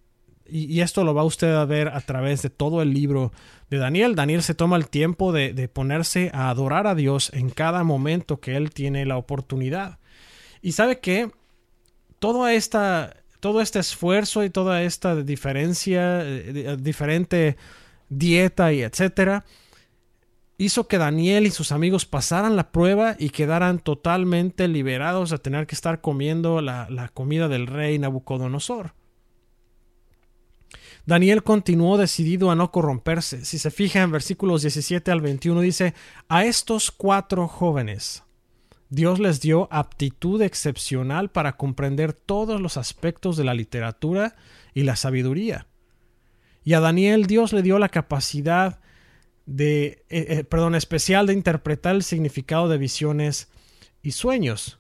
y, 0.47 0.81
esto 0.81 1.05
lo 1.05 1.15
va 1.15 1.25
usted 1.25 1.55
a 1.55 1.65
ver 1.65 1.89
a 1.89 2.01
través 2.01 2.43
de 2.43 2.51
todo 2.51 2.83
el 2.83 2.93
libro 2.93 3.33
de 3.71 3.79
Daniel. 3.79 4.15
Daniel 4.15 4.43
se 4.43 4.55
toma 4.55 4.77
el 4.77 4.89
tiempo 4.89 5.33
de, 5.33 5.69
ponerse 5.69 6.31
a 6.35 6.51
adorar 6.51 6.87
a 6.87 6.95
Dios 6.95 7.31
en 7.33 7.51
cada 7.51 7.83
momento 7.83 8.41
que 8.41 8.57
él 8.57 8.71
tiene 8.71 9.07
la 9.07 9.17
oportunidad. 9.17 9.99
Y 10.61 10.73
sabe 10.73 11.01
que 11.01 11.31
todo, 12.19 12.47
todo 13.41 13.61
este 13.61 13.79
esfuerzo 13.79 14.45
y 14.45 14.51
toda 14.51 14.83
esta 14.83 15.17
diferencia, 15.17 16.23
eh, 16.23 16.77
diferente 16.79 17.57
dieta 18.11 18.73
y 18.73 18.83
etcétera, 18.83 19.45
hizo 20.59 20.89
que 20.89 20.99
Daniel 20.99 21.47
y 21.47 21.51
sus 21.51 21.73
amigos 21.73 22.05
pasaran 22.05 22.55
la 22.55 22.71
prueba 22.71 23.17
y 23.19 23.31
quedaran 23.31 23.79
totalmente 23.79 24.69
liberados 24.69 25.31
de 25.31 25.39
tener 25.39 25.67
que 25.67 25.75
estar 25.75 26.01
comiendo 26.03 26.61
la, 26.61 26.89
la 26.91 27.09
comida 27.09 27.49
del 27.49 27.67
rey 27.67 27.99
Nabucodonosor. 27.99 28.93
Daniel 31.07 31.43
continuó 31.43 31.99
decidido 31.99 32.51
a 32.51 32.55
no 32.55 32.71
corromperse. 32.71 33.45
Si 33.45 33.59
se 33.59 33.71
fija 33.71 34.03
en 34.03 34.11
versículos 34.11 34.63
17 34.63 35.11
al 35.11 35.21
21 35.21 35.61
dice, 35.61 35.95
a 36.29 36.45
estos 36.45 36.91
cuatro 36.91 37.47
jóvenes 37.47 38.25
Dios 38.89 39.19
les 39.19 39.41
dio 39.41 39.69
aptitud 39.71 40.41
excepcional 40.43 41.31
para 41.31 41.57
comprender 41.57 42.13
todos 42.13 42.61
los 42.61 42.77
aspectos 42.77 43.37
de 43.37 43.45
la 43.45 43.55
literatura 43.55 44.37
y 44.73 44.85
la 44.85 44.97
sabiduría. 44.97 45.67
Y 46.63 46.75
a 46.75 46.81
Daniel 46.81 47.27
Dios 47.27 47.53
le 47.53 47.63
dio 47.63 47.79
la 47.79 47.89
capacidad 47.89 48.81
de, 49.47 50.05
eh, 50.09 50.27
eh, 50.29 50.45
perdón, 50.45 50.75
especial 50.75 51.27
de 51.27 51.35
interpretar 51.35 51.95
el 51.95 52.03
significado 52.03 52.69
de 52.69 52.79
visiones 52.79 53.49
y 54.03 54.13
sueños. 54.13 54.79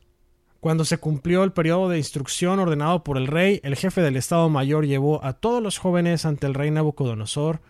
Cuando 0.65 0.87
se 0.87 0.97
cumplió 0.97 1.45
el 1.45 1.53
periodo 1.53 1.91
de 1.91 1.99
instrucción 1.99 2.59
ordenado 2.59 3.05
por 3.05 3.19
el 3.19 3.27
rey, 3.27 3.61
el 3.65 3.77
jefe 3.77 4.01
del 4.01 4.17
Estado 4.17 4.49
Mayor 4.49 4.87
llevó 4.87 5.23
a 5.23 5.35
todos 5.35 5.63
los 5.63 5.77
jóvenes 5.77 6.25
ante 6.25 6.47
el 6.47 6.55
rey 6.55 6.71
Nabucodonosor. 6.71 7.61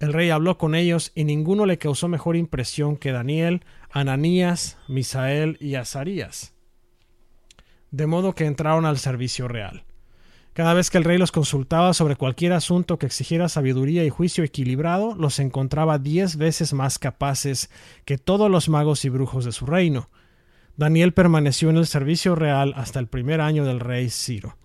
El 0.00 0.12
rey 0.12 0.28
habló 0.28 0.58
con 0.58 0.74
ellos 0.74 1.12
y 1.14 1.24
ninguno 1.24 1.64
le 1.64 1.78
causó 1.78 2.08
mejor 2.08 2.36
impresión 2.36 2.98
que 2.98 3.12
Daniel, 3.12 3.64
Ananías, 3.90 4.76
Misael 4.86 5.56
y 5.60 5.76
Azarías. 5.76 6.52
De 7.90 8.06
modo 8.06 8.34
que 8.34 8.44
entraron 8.44 8.84
al 8.84 8.98
servicio 8.98 9.48
real. 9.48 9.84
Cada 10.52 10.74
vez 10.74 10.90
que 10.90 10.98
el 10.98 11.04
rey 11.04 11.16
los 11.16 11.32
consultaba 11.32 11.94
sobre 11.94 12.16
cualquier 12.16 12.52
asunto 12.52 12.98
que 12.98 13.06
exigiera 13.06 13.48
sabiduría 13.48 14.04
y 14.04 14.10
juicio 14.10 14.44
equilibrado, 14.44 15.14
los 15.14 15.38
encontraba 15.38 15.98
diez 15.98 16.36
veces 16.36 16.74
más 16.74 16.98
capaces 16.98 17.70
que 18.04 18.18
todos 18.18 18.50
los 18.50 18.68
magos 18.68 19.06
y 19.06 19.08
brujos 19.08 19.46
de 19.46 19.52
su 19.52 19.64
reino. 19.64 20.10
Daniel 20.80 21.12
permaneció 21.12 21.68
en 21.68 21.76
el 21.76 21.86
servicio 21.86 22.34
real 22.34 22.72
hasta 22.74 23.00
el 23.00 23.06
primer 23.06 23.42
año 23.42 23.66
del 23.66 23.80
rey 23.80 24.08
Ciro. 24.08 24.56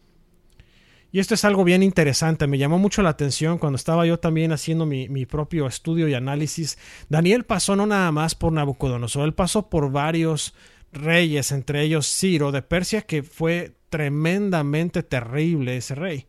Y 1.11 1.19
esto 1.19 1.33
es 1.33 1.43
algo 1.43 1.65
bien 1.65 1.83
interesante, 1.83 2.47
me 2.47 2.57
llamó 2.57 2.79
mucho 2.79 3.01
la 3.01 3.09
atención 3.09 3.57
cuando 3.57 3.75
estaba 3.75 4.05
yo 4.05 4.17
también 4.17 4.53
haciendo 4.53 4.85
mi, 4.85 5.25
propio 5.25 5.67
estudio 5.67 6.07
y 6.07 6.13
análisis. 6.13 6.77
Daniel 7.09 7.43
pasó 7.43 7.75
no 7.75 7.85
nada 7.85 8.13
más 8.13 8.33
por 8.33 8.53
Nabucodonosor, 8.53 9.25
él 9.25 9.33
pasó 9.33 9.69
por 9.69 9.91
varios 9.91 10.55
reyes, 10.93 11.51
entre 11.51 11.81
ellos 11.81 12.07
Ciro 12.07 12.53
de 12.53 12.61
Persia, 12.61 13.01
que 13.01 13.21
fue 13.21 13.75
tremendamente 13.89 15.03
terrible 15.03 15.75
ese 15.75 15.95
rey. 15.95 16.27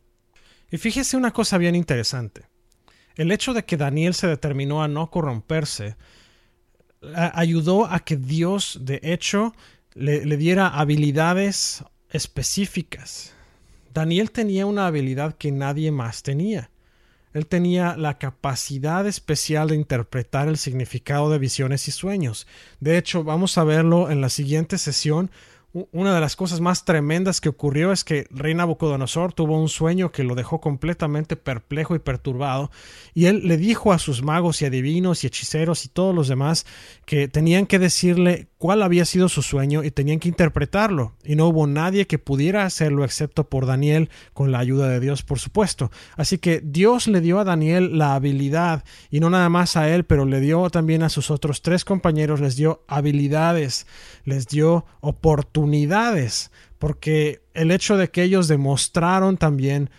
Y 0.69 0.79
fíjese 0.79 1.17
una 1.17 1.31
cosa 1.31 1.59
bien 1.59 1.77
interesante. 1.77 2.47
El 3.15 3.31
hecho 3.31 3.55
de 3.55 3.65
que 3.65 3.77
Daniel 3.77 4.15
se 4.15 4.27
determinó 4.27 4.83
a 4.83 4.89
no 4.89 5.13
corromperse 5.13 5.95
ayudó 7.15 7.87
a 7.87 8.01
que 8.01 8.17
Dios, 8.17 8.79
de 8.83 9.01
hecho, 9.03 9.55
le, 9.97 10.37
diera 10.37 10.69
habilidades 10.69 11.85
específicas. 12.11 13.33
Daniel 13.93 14.31
tenía 14.31 14.67
una 14.67 14.87
habilidad 14.87 15.35
que 15.35 15.51
nadie 15.51 15.91
más 15.91 16.23
tenía. 16.23 16.71
Él 17.33 17.47
tenía 17.47 17.97
la 17.97 18.19
capacidad 18.19 19.07
especial 19.07 19.69
de 19.69 19.77
interpretar 19.77 20.49
el 20.49 20.59
significado 20.59 21.31
de 21.31 21.39
visiones 21.39 21.89
y 21.89 21.91
sueños. 21.91 22.47
De 22.81 22.97
hecho, 22.99 23.25
vamos 23.25 23.59
a 23.59 23.65
verlo 23.65 24.11
en 24.11 24.21
la 24.21 24.29
siguiente 24.29 24.79
sesión 24.79 25.31
una 25.93 26.15
de 26.15 26.21
las 26.21 26.37
cosas 26.37 26.61
más 26.61 26.85
tremendas 26.85 27.41
que 27.41 27.51
ocurrió 27.51 27.93
es 27.93 28.03
que 28.03 28.27
rey 28.31 28.55
Nabucodonosor 28.55 29.35
tuvo 29.35 29.61
un 29.61 29.69
sueño 29.69 30.11
que 30.11 30.25
lo 30.25 30.35
dejó 30.35 30.61
completamente 30.61 31.37
perplejo 31.37 31.95
y 31.95 31.99
perturbado, 31.99 32.71
y 33.13 33.27
él 33.27 33.47
le 33.47 33.59
dijo 33.59 33.93
a 33.93 33.99
sus 33.99 34.23
magos 34.23 34.63
y 34.63 34.65
adivinos 34.65 35.23
y 35.23 35.27
hechiceros 35.27 35.85
y 35.85 35.89
todos 35.89 36.15
los 36.15 36.29
demás 36.29 36.65
que 37.05 37.29
tenían 37.29 37.67
que 37.67 37.79
decirle 37.79 38.49
cuál 38.59 38.83
había 38.83 39.05
sido 39.05 39.29
su 39.29 39.43
sueño 39.43 39.85
y 39.85 39.91
tenían 39.91 40.19
que 40.19 40.29
interpretarlo, 40.29 41.15
y 41.25 41.37
no 41.37 41.47
hubo 41.49 41.67
nadie 41.67 42.07
que 42.07 42.19
pudiera 42.19 42.65
hacerlo 42.65 43.05
excepto 43.05 43.49
por 43.49 43.67
Daniel, 43.67 44.09
con 44.33 44.53
la 44.53 44.59
ayuda 44.59 44.89
de 44.89 45.01
Dios, 45.01 45.23
por 45.23 45.39
supuesto. 45.39 45.91
Así 46.17 46.39
que 46.39 46.63
Dios 46.65 47.07
le 47.07 47.21
dio 47.21 47.39
a 47.39 47.45
Daniel 47.45 47.99
la 47.99 48.15
habilidad, 48.15 48.85
y 49.11 49.21
no 49.21 49.31
nada 49.31 49.49
más 49.49 49.77
a 49.77 49.89
él, 49.89 50.05
pero 50.05 50.25
le 50.25 50.41
dio 50.41 50.71
también 50.71 51.03
a 51.03 51.09
sus 51.09 51.31
otros 51.31 51.61
tres 51.61 51.85
compañeros, 51.85 52.41
les 52.41 52.57
dio 52.57 52.85
habilidades, 52.89 53.87
les 54.25 54.47
dio 54.47 54.87
oportunidades, 55.01 55.67
unidades, 55.67 56.51
porque 56.79 57.43
el 57.55 57.71
hecho 57.71 57.97
de 57.97 58.09
que 58.11 58.23
ellos 58.23 58.49
demostraron 58.49 59.37
también 59.37 59.91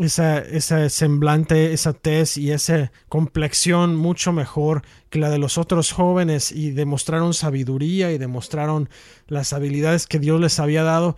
esa, 0.00 0.38
ese 0.38 0.90
semblante, 0.90 1.72
esa 1.72 1.92
tez 1.92 2.36
y 2.36 2.50
esa 2.50 2.92
complexión 3.08 3.96
mucho 3.96 4.32
mejor 4.32 4.82
que 5.10 5.18
la 5.18 5.30
de 5.30 5.38
los 5.38 5.58
otros 5.58 5.92
jóvenes 5.92 6.52
y 6.52 6.70
demostraron 6.70 7.34
sabiduría 7.34 8.12
y 8.12 8.18
demostraron 8.18 8.88
las 9.28 9.52
habilidades 9.52 10.06
que 10.06 10.18
Dios 10.18 10.40
les 10.40 10.58
había 10.58 10.82
dado, 10.82 11.16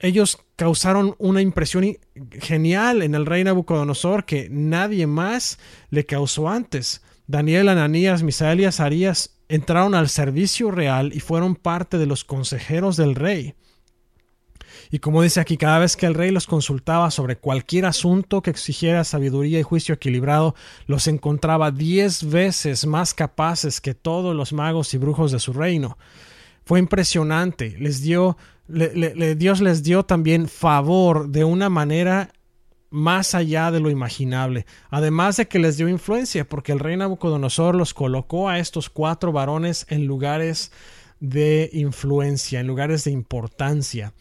ellos 0.00 0.38
causaron 0.56 1.14
una 1.18 1.42
impresión 1.42 1.98
genial 2.40 3.02
en 3.02 3.14
el 3.14 3.26
rey 3.26 3.44
Nabucodonosor 3.44 4.24
que 4.24 4.48
nadie 4.50 5.06
más 5.06 5.58
le 5.90 6.04
causó 6.06 6.48
antes. 6.48 7.02
Daniel, 7.26 7.68
Ananías, 7.68 8.22
Misael 8.22 8.60
y 8.60 8.64
Azarías 8.64 9.38
entraron 9.48 9.94
al 9.94 10.08
servicio 10.08 10.70
real 10.70 11.12
y 11.14 11.20
fueron 11.20 11.56
parte 11.56 11.98
de 11.98 12.06
los 12.06 12.24
consejeros 12.24 12.96
del 12.96 13.14
rey. 13.14 13.54
Y 14.90 15.00
como 15.00 15.22
dice 15.22 15.40
aquí, 15.40 15.56
cada 15.56 15.78
vez 15.78 15.96
que 15.96 16.06
el 16.06 16.14
rey 16.14 16.30
los 16.30 16.46
consultaba 16.46 17.10
sobre 17.10 17.36
cualquier 17.36 17.86
asunto 17.86 18.42
que 18.42 18.50
exigiera 18.50 19.04
sabiduría 19.04 19.60
y 19.60 19.62
juicio 19.62 19.94
equilibrado, 19.94 20.54
los 20.86 21.06
encontraba 21.08 21.70
diez 21.70 22.28
veces 22.28 22.86
más 22.86 23.14
capaces 23.14 23.80
que 23.80 23.94
todos 23.94 24.34
los 24.34 24.52
magos 24.52 24.94
y 24.94 24.98
brujos 24.98 25.32
de 25.32 25.40
su 25.40 25.52
reino. 25.52 25.98
Fue 26.64 26.78
impresionante. 26.78 27.76
Les 27.78 28.02
dio, 28.02 28.36
Dios 28.66 29.60
les 29.60 29.82
dio 29.82 30.04
también 30.04 30.48
favor 30.48 31.28
de 31.28 31.44
una 31.44 31.68
manera 31.68 32.32
más 32.90 33.34
allá 33.34 33.70
de 33.70 33.80
lo 33.80 33.90
imaginable, 33.90 34.64
además 34.90 35.36
de 35.36 35.46
que 35.46 35.58
les 35.58 35.76
dio 35.76 35.88
influencia, 35.88 36.48
porque 36.48 36.72
el 36.72 36.78
rey 36.78 36.96
Nabucodonosor 36.96 37.74
los 37.74 37.92
colocó 37.92 38.48
a 38.48 38.58
estos 38.58 38.88
cuatro 38.88 39.30
varones 39.30 39.84
en 39.90 40.06
lugares 40.06 40.72
de 41.20 41.68
influencia, 41.74 42.60
en 42.60 42.66
lugares 42.66 43.04
de 43.04 43.10
importancia. 43.10 44.14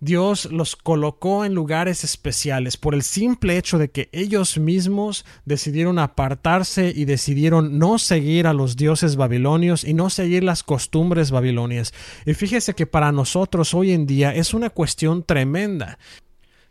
Dios 0.00 0.44
los 0.52 0.76
colocó 0.76 1.46
en 1.46 1.54
lugares 1.54 2.04
especiales 2.04 2.76
por 2.76 2.94
el 2.94 3.02
simple 3.02 3.56
hecho 3.56 3.78
de 3.78 3.90
que 3.90 4.10
ellos 4.12 4.58
mismos 4.58 5.24
decidieron 5.46 5.98
apartarse 5.98 6.92
y 6.94 7.06
decidieron 7.06 7.78
no 7.78 7.98
seguir 7.98 8.46
a 8.46 8.52
los 8.52 8.76
dioses 8.76 9.16
babilonios 9.16 9.84
y 9.84 9.94
no 9.94 10.10
seguir 10.10 10.44
las 10.44 10.62
costumbres 10.62 11.30
babilonias. 11.30 11.94
Y 12.26 12.34
fíjese 12.34 12.74
que 12.74 12.86
para 12.86 13.10
nosotros 13.10 13.72
hoy 13.72 13.92
en 13.92 14.06
día 14.06 14.34
es 14.34 14.52
una 14.52 14.68
cuestión 14.68 15.22
tremenda. 15.22 15.98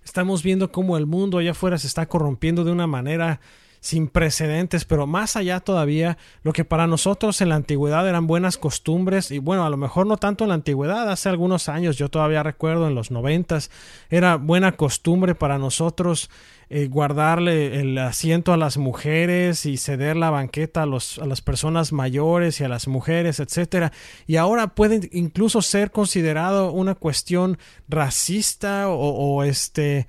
Estamos 0.03 0.43
viendo 0.43 0.71
cómo 0.71 0.95
el 0.95 1.07
mundo 1.07 1.39
allá 1.39 1.51
afuera 1.51 1.79
se 1.79 1.87
está 1.87 2.05
corrompiendo 2.05 2.63
de 2.63 2.71
una 2.71 2.85
manera 2.85 3.41
sin 3.85 4.07
precedentes, 4.07 4.83
pero 4.83 5.05
más 5.05 5.35
allá 5.35 5.59
todavía, 5.59 6.17
lo 6.41 6.53
que 6.53 6.65
para 6.65 6.87
nosotros 6.87 7.39
en 7.41 7.49
la 7.49 7.55
antigüedad 7.55 8.09
eran 8.09 8.25
buenas 8.25 8.57
costumbres, 8.57 9.29
y 9.29 9.37
bueno, 9.37 9.63
a 9.63 9.69
lo 9.69 9.77
mejor 9.77 10.07
no 10.07 10.17
tanto 10.17 10.43
en 10.43 10.47
la 10.47 10.55
antigüedad, 10.55 11.07
hace 11.11 11.29
algunos 11.29 11.69
años, 11.69 11.95
yo 11.95 12.09
todavía 12.09 12.41
recuerdo 12.41 12.87
en 12.87 12.95
los 12.95 13.11
noventas, 13.11 13.69
era 14.09 14.37
buena 14.37 14.71
costumbre 14.71 15.35
para 15.35 15.59
nosotros 15.59 16.31
eh, 16.67 16.87
guardarle 16.87 17.79
el 17.79 17.95
asiento 17.99 18.51
a 18.51 18.57
las 18.57 18.77
mujeres 18.77 19.67
y 19.67 19.77
ceder 19.77 20.15
la 20.17 20.31
banqueta 20.31 20.81
a, 20.81 20.87
los, 20.87 21.19
a 21.19 21.27
las 21.27 21.41
personas 21.41 21.93
mayores 21.93 22.59
y 22.59 22.63
a 22.63 22.67
las 22.67 22.87
mujeres, 22.87 23.39
etcétera. 23.39 23.91
Y 24.25 24.37
ahora 24.37 24.73
puede 24.73 25.07
incluso 25.11 25.61
ser 25.61 25.91
considerado 25.91 26.71
una 26.71 26.95
cuestión 26.95 27.59
racista 27.87 28.89
o, 28.89 29.43
este 29.43 30.07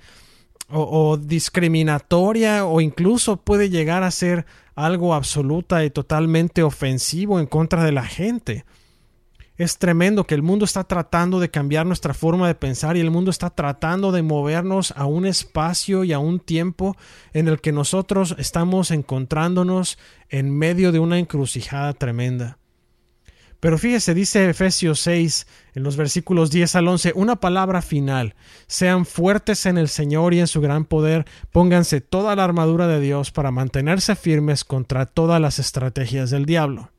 o, 0.69 1.17
discriminatoria 1.17 2.65
o 2.65 2.81
incluso 2.81 3.37
puede 3.37 3.69
llegar 3.69 4.03
a 4.03 4.11
ser 4.11 4.45
algo 4.75 5.13
absoluta 5.13 5.83
y 5.83 5.89
totalmente 5.89 6.63
ofensivo 6.63 7.39
en 7.39 7.47
contra 7.47 7.83
de 7.83 7.91
la 7.91 8.03
gente. 8.03 8.65
Es 9.57 9.79
tremendo 9.79 10.25
que 10.25 10.35
el 10.35 10.43
mundo 10.43 10.65
está 10.65 10.83
tratando 10.83 11.39
de 11.39 11.49
cambiar 11.49 11.87
nuestra 11.87 12.13
forma 12.13 12.47
de 12.47 12.53
pensar 12.53 12.95
y 12.95 12.99
el 12.99 13.09
mundo 13.09 13.31
está 13.31 13.49
tratando 13.49 14.11
de 14.11 14.21
movernos 14.21 14.93
a 14.95 15.07
un 15.07 15.25
espacio 15.25 16.03
y 16.03 16.13
a 16.13 16.19
un 16.19 16.39
tiempo 16.39 16.95
en 17.33 17.47
el 17.47 17.59
que 17.59 17.71
nosotros 17.71 18.35
estamos 18.37 18.91
encontrándonos 18.91 19.97
en 20.29 20.55
medio 20.55 20.91
de 20.91 20.99
una 20.99 21.17
encrucijada 21.17 21.93
tremenda. 21.93 22.59
Pero 23.59 23.77
fíjese, 23.77 24.13
dice 24.13 24.49
Efesios 24.49 24.99
6, 25.01 25.47
en 25.73 25.83
los 25.83 25.97
versículos 25.97 26.51
10 26.51 26.75
al 26.75 26.87
11, 26.87 27.13
una 27.15 27.37
palabra 27.37 27.81
final. 27.81 28.35
Sean 28.67 29.05
fuertes 29.05 29.65
en 29.65 29.77
el 29.77 29.87
Señor 29.87 30.33
y 30.33 30.39
en 30.39 30.47
su 30.47 30.61
gran 30.61 30.85
poder, 30.85 31.25
pónganse 31.51 32.01
toda 32.01 32.35
la 32.35 32.43
armadura 32.43 32.87
de 32.87 32.99
Dios 32.99 33.31
para 33.31 33.51
mantenerse 33.51 34.15
firmes 34.15 34.63
contra 34.63 35.05
todas 35.05 35.41
las 35.41 35.59
estrategias 35.59 36.29
del 36.29 36.45
diablo 36.45 36.91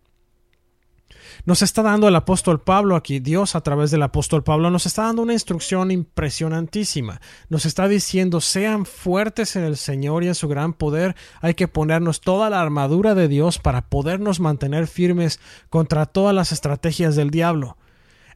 nos 1.45 1.63
está 1.63 1.83
dando 1.83 2.09
el 2.09 2.17
apóstol 2.17 2.61
Pablo 2.61 2.97
aquí, 2.97 3.21
Dios 3.21 3.55
a 3.55 3.61
través 3.61 3.91
del 3.91 4.03
apóstol 4.03 4.43
Pablo 4.43 4.71
nos 4.71 4.87
está 4.87 5.05
dando 5.05 5.23
una 5.23 5.33
instrucción 5.33 5.91
impresionantísima. 5.91 7.21
Nos 7.49 7.67
está 7.67 7.89
diciendo, 7.89 8.41
sean 8.41 8.85
fuertes 8.85 9.57
en 9.57 9.65
el 9.65 9.77
Señor 9.77 10.25
y 10.25 10.29
en 10.29 10.35
su 10.35 10.49
gran 10.49 10.73
poder. 10.73 11.17
Hay 11.41 11.55
que 11.55 11.69
ponernos 11.69 12.21
toda 12.21 12.51
la 12.51 12.61
armadura 12.61 13.15
de 13.15 13.29
Dios 13.29 13.59
para 13.59 13.89
podernos 13.89 14.41
mantener 14.41 14.87
firmes 14.87 15.41
contra 15.71 16.07
todas 16.07 16.35
las 16.35 16.53
estrategias 16.53 17.17
del 17.17 17.31
diablo. 17.31 17.77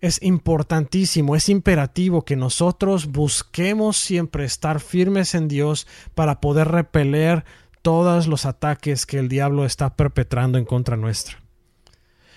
Es 0.00 0.20
importantísimo, 0.20 1.36
es 1.36 1.48
imperativo 1.48 2.24
que 2.24 2.34
nosotros 2.34 3.06
busquemos 3.06 3.96
siempre 3.96 4.44
estar 4.44 4.80
firmes 4.80 5.36
en 5.36 5.46
Dios 5.46 5.86
para 6.16 6.40
poder 6.40 6.68
repeler 6.68 7.44
todos 7.82 8.26
los 8.26 8.44
ataques 8.44 9.06
que 9.06 9.18
el 9.18 9.28
diablo 9.28 9.64
está 9.64 9.94
perpetrando 9.94 10.58
en 10.58 10.64
contra 10.64 10.96
nuestra. 10.96 11.42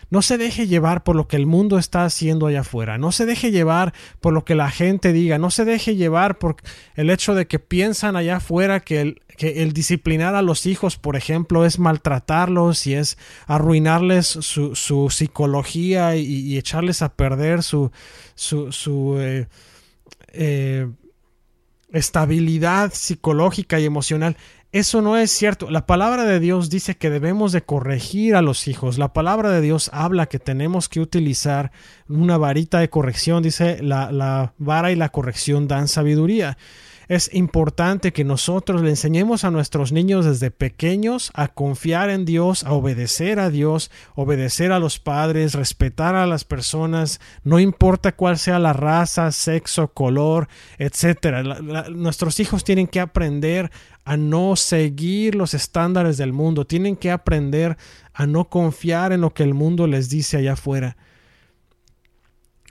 No 0.09 0.21
se 0.21 0.37
deje 0.37 0.67
llevar 0.67 1.03
por 1.03 1.15
lo 1.15 1.27
que 1.27 1.35
el 1.35 1.45
mundo 1.45 1.77
está 1.77 2.05
haciendo 2.05 2.47
allá 2.47 2.61
afuera. 2.61 2.97
No 2.97 3.11
se 3.11 3.25
deje 3.25 3.51
llevar 3.51 3.93
por 4.21 4.33
lo 4.33 4.45
que 4.45 4.55
la 4.55 4.69
gente 4.69 5.13
diga. 5.13 5.37
No 5.37 5.51
se 5.51 5.65
deje 5.65 5.95
llevar 5.95 6.37
por 6.37 6.57
el 6.95 7.09
hecho 7.09 7.35
de 7.35 7.47
que 7.47 7.59
piensan 7.59 8.15
allá 8.15 8.37
afuera 8.37 8.79
que 8.79 9.01
el, 9.37 9.73
disciplinar 9.73 10.35
a 10.35 10.41
los 10.41 10.65
hijos, 10.65 10.97
por 10.97 11.15
ejemplo, 11.15 11.65
es 11.65 11.79
maltratarlos 11.79 12.87
y 12.87 12.93
es 12.93 13.17
arruinarles 13.47 14.27
su, 14.27 15.09
psicología 15.09 16.15
y, 16.15 16.57
echarles 16.57 17.01
a 17.01 17.13
perder 17.13 17.63
su, 17.63 17.91
su, 18.35 18.71
su 18.71 19.17
eh, 19.19 19.47
eh, 20.33 20.87
estabilidad 21.91 22.93
psicológica 22.93 23.79
y 23.79 23.85
emocional. 23.85 24.37
Eso 24.75 25.01
no 25.01 25.15
es 25.15 25.31
cierto. 25.31 25.69
La 25.71 25.85
palabra 25.85 26.25
de 26.25 26.41
Dios 26.41 26.69
dice 26.69 26.97
que 26.97 27.09
debemos 27.09 27.53
de 27.53 27.63
corregir 27.63 28.35
a 28.35 28.41
los 28.41 28.67
hijos. 28.67 28.97
La 28.97 29.13
palabra 29.13 29.49
de 29.49 29.61
Dios 29.61 29.89
habla 29.93 30.25
que 30.25 30.37
tenemos 30.37 30.89
que 30.89 30.99
utilizar 30.99 31.71
una 32.09 32.37
varita 32.37 32.79
de 32.79 32.89
corrección. 32.89 33.41
Dice 33.41 33.81
la, 33.81 34.11
la 34.11 34.53
vara 34.57 34.91
y 34.91 34.97
la 34.97 35.07
corrección 35.07 35.69
dan 35.69 35.87
sabiduría 35.87 36.57
es 37.07 37.33
importante 37.33 38.13
que 38.13 38.23
nosotros 38.23 38.81
le 38.81 38.89
enseñemos 38.89 39.43
a 39.43 39.51
nuestros 39.51 39.91
niños 39.91 40.25
desde 40.25 40.51
pequeños 40.51 41.31
a 41.33 41.47
confiar 41.47 42.09
en 42.09 42.25
Dios, 42.25 42.63
a 42.63 42.73
obedecer 42.73 43.39
a 43.39 43.49
Dios, 43.49 43.91
obedecer 44.15 44.71
a 44.71 44.79
los 44.79 44.99
padres, 44.99 45.53
respetar 45.53 46.15
a 46.15 46.25
las 46.25 46.43
personas, 46.43 47.19
no 47.43 47.59
importa 47.59 48.15
cuál 48.15 48.37
sea 48.37 48.59
la 48.59 48.73
raza, 48.73 49.31
sexo, 49.31 49.89
color, 49.89 50.47
etcétera. 50.77 51.43
nuestros 51.89 52.39
hijos 52.39 52.63
tienen 52.63 52.87
que 52.87 52.99
aprender 52.99 53.71
a 54.03 54.17
no 54.17 54.55
seguir 54.55 55.35
los 55.35 55.53
estándares 55.53 56.17
del 56.17 56.33
mundo, 56.33 56.65
tienen 56.65 56.95
que 56.95 57.11
aprender 57.11 57.77
a 58.13 58.27
no 58.27 58.49
confiar 58.49 59.11
en 59.11 59.21
lo 59.21 59.33
que 59.33 59.43
el 59.43 59.53
mundo 59.53 59.87
les 59.87 60.09
dice 60.09 60.37
allá 60.37 60.53
afuera. 60.53 60.95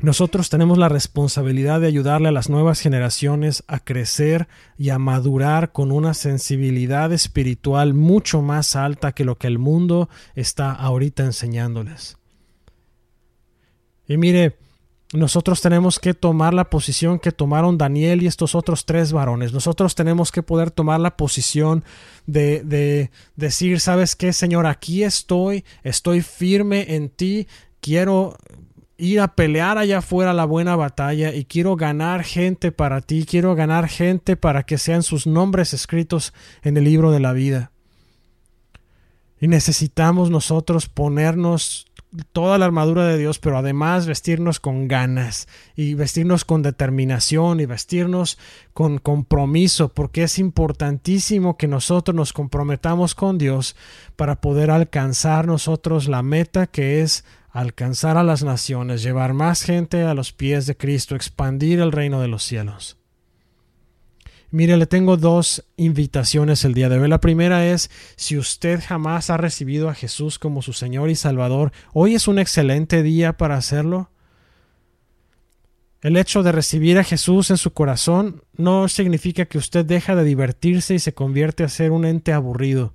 Nosotros 0.00 0.50
tenemos 0.50 0.76
la 0.76 0.88
responsabilidad 0.88 1.80
de 1.80 1.86
ayudarle 1.86 2.28
a 2.28 2.32
las 2.32 2.50
nuevas 2.50 2.80
generaciones 2.80 3.62
a 3.68 3.78
crecer 3.78 4.48
y 4.76 4.90
a 4.90 4.98
madurar 4.98 5.70
con 5.70 5.92
una 5.92 6.14
sensibilidad 6.14 7.12
espiritual 7.12 7.94
mucho 7.94 8.42
más 8.42 8.74
alta 8.74 9.12
que 9.12 9.24
lo 9.24 9.38
que 9.38 9.46
el 9.46 9.60
mundo 9.60 10.08
está 10.34 10.72
ahorita 10.72 11.24
enseñándoles. 11.24 12.18
Y 14.08 14.16
mire, 14.16 14.56
nosotros 15.12 15.60
tenemos 15.60 16.00
que 16.00 16.12
tomar 16.12 16.54
la 16.54 16.70
posición 16.70 17.20
que 17.20 17.30
tomaron 17.30 17.78
Daniel 17.78 18.20
y 18.20 18.26
estos 18.26 18.56
otros 18.56 18.86
tres 18.86 19.12
varones. 19.12 19.52
Nosotros 19.52 19.94
tenemos 19.94 20.32
que 20.32 20.42
poder 20.42 20.72
tomar 20.72 20.98
la 20.98 21.16
posición 21.16 21.84
de, 22.26 22.64
de 22.64 23.12
decir, 23.36 23.78
¿sabes 23.78 24.16
qué, 24.16 24.32
Señor? 24.32 24.66
Aquí 24.66 25.04
estoy, 25.04 25.64
estoy 25.84 26.20
firme 26.20 26.96
en 26.96 27.10
ti, 27.10 27.46
quiero 27.80 28.36
ir 28.96 29.20
a 29.20 29.34
pelear 29.34 29.78
allá 29.78 29.98
afuera 29.98 30.32
la 30.32 30.44
buena 30.44 30.76
batalla 30.76 31.34
y 31.34 31.44
quiero 31.44 31.76
ganar 31.76 32.24
gente 32.24 32.72
para 32.72 33.00
ti, 33.00 33.26
quiero 33.28 33.54
ganar 33.54 33.88
gente 33.88 34.36
para 34.36 34.64
que 34.64 34.78
sean 34.78 35.02
sus 35.02 35.26
nombres 35.26 35.74
escritos 35.74 36.32
en 36.62 36.76
el 36.76 36.84
libro 36.84 37.10
de 37.10 37.20
la 37.20 37.32
vida. 37.32 37.72
Y 39.40 39.48
necesitamos 39.48 40.30
nosotros 40.30 40.88
ponernos 40.88 41.86
toda 42.32 42.58
la 42.58 42.66
armadura 42.66 43.06
de 43.06 43.18
Dios, 43.18 43.38
pero 43.38 43.58
además 43.58 44.06
vestirnos 44.06 44.60
con 44.60 44.86
ganas 44.86 45.48
y 45.74 45.94
vestirnos 45.94 46.44
con 46.44 46.62
determinación 46.62 47.60
y 47.60 47.66
vestirnos 47.66 48.38
con 48.72 48.98
compromiso, 48.98 49.88
porque 49.88 50.22
es 50.22 50.38
importantísimo 50.38 51.56
que 51.56 51.66
nosotros 51.66 52.14
nos 52.14 52.32
comprometamos 52.32 53.14
con 53.14 53.36
Dios 53.38 53.74
para 54.16 54.40
poder 54.40 54.70
alcanzar 54.70 55.46
nosotros 55.46 56.08
la 56.08 56.22
meta 56.22 56.68
que 56.68 57.02
es 57.02 57.24
alcanzar 57.54 58.16
a 58.16 58.24
las 58.24 58.42
naciones, 58.42 59.04
llevar 59.04 59.32
más 59.32 59.62
gente 59.62 60.02
a 60.02 60.12
los 60.12 60.32
pies 60.32 60.66
de 60.66 60.76
Cristo, 60.76 61.14
expandir 61.14 61.78
el 61.78 61.92
reino 61.92 62.20
de 62.20 62.26
los 62.26 62.42
cielos. 62.42 62.98
Mire, 64.50 64.76
le 64.76 64.86
tengo 64.86 65.16
dos 65.16 65.64
invitaciones 65.76 66.64
el 66.64 66.74
día 66.74 66.88
de 66.88 66.98
hoy. 66.98 67.08
La 67.08 67.20
primera 67.20 67.64
es, 67.64 67.92
si 68.16 68.36
usted 68.36 68.82
jamás 68.84 69.30
ha 69.30 69.36
recibido 69.36 69.88
a 69.88 69.94
Jesús 69.94 70.40
como 70.40 70.62
su 70.62 70.72
Señor 70.72 71.10
y 71.10 71.14
Salvador, 71.14 71.70
hoy 71.92 72.16
es 72.16 72.26
un 72.26 72.40
excelente 72.40 73.04
día 73.04 73.36
para 73.36 73.56
hacerlo. 73.56 74.10
El 76.02 76.16
hecho 76.16 76.42
de 76.42 76.50
recibir 76.50 76.98
a 76.98 77.04
Jesús 77.04 77.50
en 77.50 77.56
su 77.56 77.72
corazón 77.72 78.42
no 78.56 78.88
significa 78.88 79.44
que 79.44 79.58
usted 79.58 79.84
deja 79.84 80.16
de 80.16 80.24
divertirse 80.24 80.94
y 80.94 80.98
se 80.98 81.14
convierte 81.14 81.62
a 81.62 81.68
ser 81.68 81.92
un 81.92 82.04
ente 82.04 82.32
aburrido. 82.32 82.94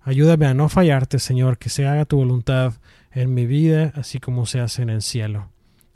Ayúdame 0.00 0.46
a 0.46 0.54
no 0.54 0.68
fallarte, 0.68 1.18
Señor, 1.18 1.58
que 1.58 1.70
se 1.70 1.86
haga 1.86 2.04
tu 2.04 2.18
voluntad 2.18 2.74
en 3.10 3.34
mi 3.34 3.46
vida, 3.46 3.92
así 3.96 4.20
como 4.20 4.46
se 4.46 4.60
hace 4.60 4.82
en 4.82 4.90
el 4.90 5.02
cielo. 5.02 5.50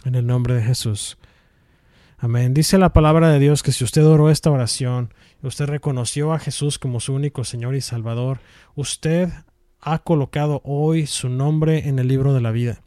En 0.05 0.14
el 0.14 0.27
nombre 0.27 0.55
de 0.55 0.62
Jesús. 0.62 1.19
Amén. 2.17 2.53
Dice 2.53 2.79
la 2.79 2.93
palabra 2.93 3.31
de 3.31 3.38
Dios 3.38 3.62
que 3.62 3.71
si 3.71 3.85
usted 3.85 4.05
oró 4.05 4.31
esta 4.31 4.51
oración, 4.51 5.14
usted 5.43 5.67
reconoció 5.67 6.33
a 6.33 6.41
Jesús 6.41 6.79
como 6.79 6.99
su 6.99 7.12
único 7.12 7.45
Señor 7.45 7.77
y 7.77 7.81
Salvador, 7.81 8.41
usted 8.75 9.29
ha 9.81 9.99
colocado 10.01 10.61
hoy 10.64 11.07
su 11.07 11.29
nombre 11.29 11.88
en 11.88 12.01
el 12.01 12.09
libro 12.09 12.35
de 12.35 12.41
la 12.41 12.51
vida. 12.51 12.81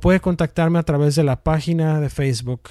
puede 0.00 0.20
contactarme 0.20 0.78
a 0.78 0.82
través 0.82 1.14
de 1.14 1.24
la 1.24 1.42
página 1.42 2.00
de 2.00 2.10
Facebook 2.10 2.62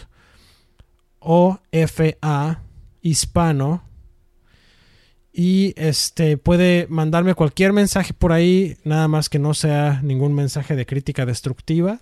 OFA 1.20 2.62
Hispano 3.04 3.84
y 5.32 5.74
este 5.78 6.38
puede 6.38 6.88
mandarme 6.90 7.36
cualquier 7.36 7.74
mensaje 7.74 8.14
por 8.14 8.32
ahí, 8.32 8.78
nada 8.84 9.08
más 9.08 9.30
que 9.30 9.40
no 9.40 9.54
sea 9.54 10.00
ningún 10.04 10.34
mensaje 10.34 10.76
de 10.76 10.86
crítica 10.86 11.26
destructiva. 11.26 12.02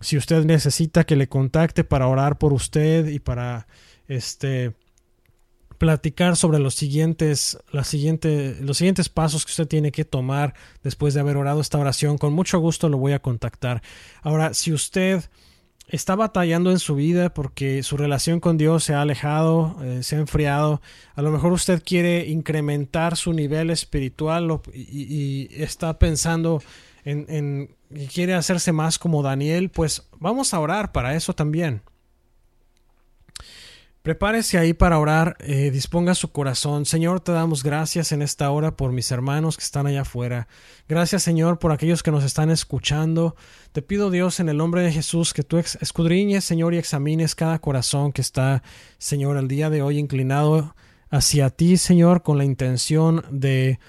Si 0.00 0.16
usted 0.16 0.44
necesita 0.44 1.04
que 1.04 1.16
le 1.16 1.28
contacte 1.28 1.82
para 1.84 2.06
orar 2.06 2.38
por 2.38 2.52
usted 2.52 3.08
y 3.08 3.18
para 3.18 3.66
este 4.06 4.72
platicar 5.78 6.36
sobre 6.36 6.58
los 6.58 6.74
siguientes, 6.74 7.58
los 7.72 7.88
siguientes 7.88 9.08
pasos 9.08 9.44
que 9.44 9.50
usted 9.50 9.68
tiene 9.68 9.92
que 9.92 10.04
tomar 10.04 10.54
después 10.82 11.14
de 11.14 11.20
haber 11.20 11.36
orado 11.36 11.60
esta 11.60 11.78
oración, 11.78 12.18
con 12.18 12.32
mucho 12.32 12.58
gusto 12.58 12.88
lo 12.88 12.98
voy 12.98 13.12
a 13.12 13.22
contactar. 13.22 13.82
Ahora, 14.22 14.54
si 14.54 14.72
usted 14.72 15.24
está 15.88 16.14
batallando 16.14 16.70
en 16.70 16.78
su 16.78 16.94
vida 16.94 17.32
porque 17.32 17.82
su 17.82 17.96
relación 17.96 18.40
con 18.40 18.58
Dios 18.58 18.84
se 18.84 18.94
ha 18.94 19.02
alejado, 19.02 19.76
eh, 19.82 20.02
se 20.02 20.16
ha 20.16 20.20
enfriado. 20.20 20.80
A 21.14 21.22
lo 21.22 21.30
mejor 21.30 21.52
usted 21.52 21.82
quiere 21.84 22.28
incrementar 22.28 23.16
su 23.16 23.32
nivel 23.32 23.70
espiritual 23.70 24.60
y, 24.72 25.48
está 25.62 25.98
pensando 25.98 26.62
en, 27.04 27.26
en, 27.28 28.06
quiere 28.12 28.34
hacerse 28.34 28.72
más 28.72 28.98
como 28.98 29.22
Daniel, 29.22 29.70
pues 29.70 30.08
vamos 30.18 30.52
a 30.52 30.60
orar 30.60 30.92
para 30.92 31.14
eso 31.14 31.32
también. 31.32 31.82
Prepárese 34.02 34.58
ahí 34.58 34.74
para 34.74 34.98
orar, 34.98 35.36
eh, 35.40 35.70
disponga 35.70 36.14
su 36.14 36.30
corazón. 36.30 36.86
Señor, 36.86 37.20
te 37.20 37.32
damos 37.32 37.62
gracias 37.62 38.12
en 38.12 38.22
esta 38.22 38.50
hora 38.50 38.76
por 38.76 38.92
mis 38.92 39.10
hermanos 39.10 39.56
que 39.56 39.64
están 39.64 39.86
allá 39.86 40.02
afuera. 40.02 40.48
Gracias, 40.88 41.24
Señor, 41.24 41.58
por 41.58 41.72
aquellos 41.72 42.02
que 42.02 42.12
nos 42.12 42.24
están 42.24 42.50
escuchando. 42.50 43.34
Te 43.72 43.82
pido, 43.82 44.10
Dios, 44.10 44.40
en 44.40 44.48
el 44.48 44.56
nombre 44.56 44.82
de 44.82 44.92
Jesús, 44.92 45.34
que 45.34 45.42
tú 45.42 45.58
escudriñes, 45.58 46.44
Señor, 46.44 46.74
y 46.74 46.78
examines 46.78 47.34
cada 47.34 47.58
corazón 47.58 48.12
que 48.12 48.22
está, 48.22 48.62
Señor, 48.98 49.36
el 49.36 49.48
día 49.48 49.68
de 49.68 49.82
hoy 49.82 49.98
inclinado 49.98 50.74
hacia 51.10 51.50
ti, 51.50 51.76
Señor, 51.76 52.22
con 52.22 52.38
la 52.38 52.44
intención 52.44 53.24
de 53.30 53.80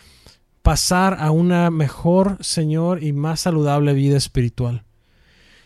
pasar 0.63 1.17
a 1.19 1.31
una 1.31 1.69
mejor, 1.69 2.37
Señor, 2.41 3.03
y 3.03 3.13
más 3.13 3.41
saludable 3.41 3.93
vida 3.93 4.17
espiritual. 4.17 4.85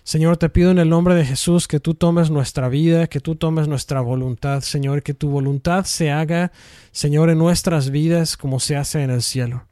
Señor, 0.03 0.35
te 0.35 0.49
pido 0.49 0.69
en 0.69 0.79
el 0.79 0.89
nombre 0.89 1.15
de 1.15 1.25
Jesús 1.25 1.65
que 1.65 1.79
tú 1.79 1.93
tomes 1.93 2.29
nuestra 2.29 2.67
vida, 2.67 3.07
que 3.07 3.21
tú 3.21 3.35
tomes 3.35 3.69
nuestra 3.69 4.01
voluntad, 4.01 4.59
Señor, 4.61 5.01
que 5.01 5.13
tu 5.13 5.29
voluntad 5.29 5.85
se 5.85 6.11
haga, 6.11 6.51
Señor, 6.91 7.29
en 7.29 7.37
nuestras 7.37 7.89
vidas 7.89 8.35
como 8.35 8.59
se 8.59 8.75
hace 8.75 9.01
en 9.01 9.11
el 9.11 9.21
cielo. 9.21 9.65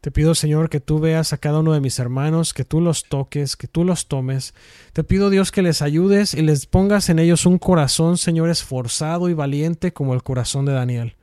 Te 0.00 0.10
pido, 0.10 0.34
Señor, 0.34 0.70
que 0.70 0.80
tú 0.80 1.00
veas 1.00 1.34
a 1.34 1.38
cada 1.38 1.58
uno 1.58 1.74
de 1.74 1.80
mis 1.80 1.98
hermanos, 1.98 2.54
que 2.54 2.64
tú 2.64 2.80
los 2.80 3.04
toques, 3.04 3.56
que 3.56 3.66
tú 3.66 3.84
los 3.84 4.06
tomes. 4.06 4.54
Te 4.94 5.04
pido, 5.04 5.28
Dios, 5.28 5.50
que 5.50 5.62
les 5.62 5.82
ayudes 5.82 6.32
y 6.32 6.40
les 6.40 6.64
pongas 6.64 7.10
en 7.10 7.18
ellos 7.18 7.44
un 7.44 7.58
corazón, 7.58 8.16
Señor, 8.16 8.48
esforzado 8.48 9.28
y 9.28 9.34
valiente 9.34 9.92
como 9.92 10.14
el 10.14 10.22
corazón 10.22 10.64
de 10.64 10.72
Daniel. 10.72 11.16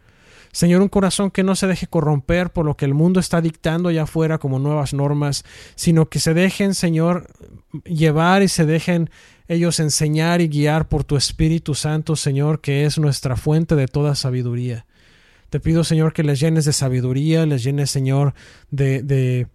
Señor, 0.54 0.84
un 0.84 0.88
corazón 0.88 1.32
que 1.32 1.44
no 1.44 1.56
se 1.56 1.66
deje 1.66 1.88
corromper 1.88 2.52
por 2.52 2.64
lo 2.64 2.78
que 2.78 2.86
el 2.86 2.94
mundo 2.94 3.20
está 3.20 3.42
dictando 3.42 3.90
allá 3.90 4.04
afuera 4.04 4.38
como 4.38 4.60
nuevas 4.60 4.94
normas, 4.94 5.44
sino 5.74 6.10
que 6.10 6.20
se 6.20 6.36
dejen, 6.36 6.76
Señor, 6.76 7.28
llevar 7.86 8.44
y 8.44 8.48
se 8.48 8.66
dejen 8.68 9.10
ellos 9.48 9.80
enseñar 9.80 10.42
y 10.42 10.48
guiar 10.48 10.88
por 10.88 11.04
tu 11.04 11.18
Espíritu 11.18 11.74
Santo, 11.74 12.16
Señor, 12.16 12.62
que 12.62 12.86
es 12.86 13.00
nuestra 13.00 13.36
fuente 13.36 13.76
de 13.76 13.88
toda 13.88 14.14
sabiduría. 14.14 14.86
Te 15.50 15.60
pido, 15.60 15.84
Señor, 15.84 16.14
que 16.14 16.24
les 16.24 16.40
llenes 16.40 16.66
de 16.66 16.74
sabiduría, 16.74 17.48
les 17.48 17.64
llenes, 17.64 17.90
Señor, 17.90 18.36
de, 18.70 19.02
de 19.02 19.48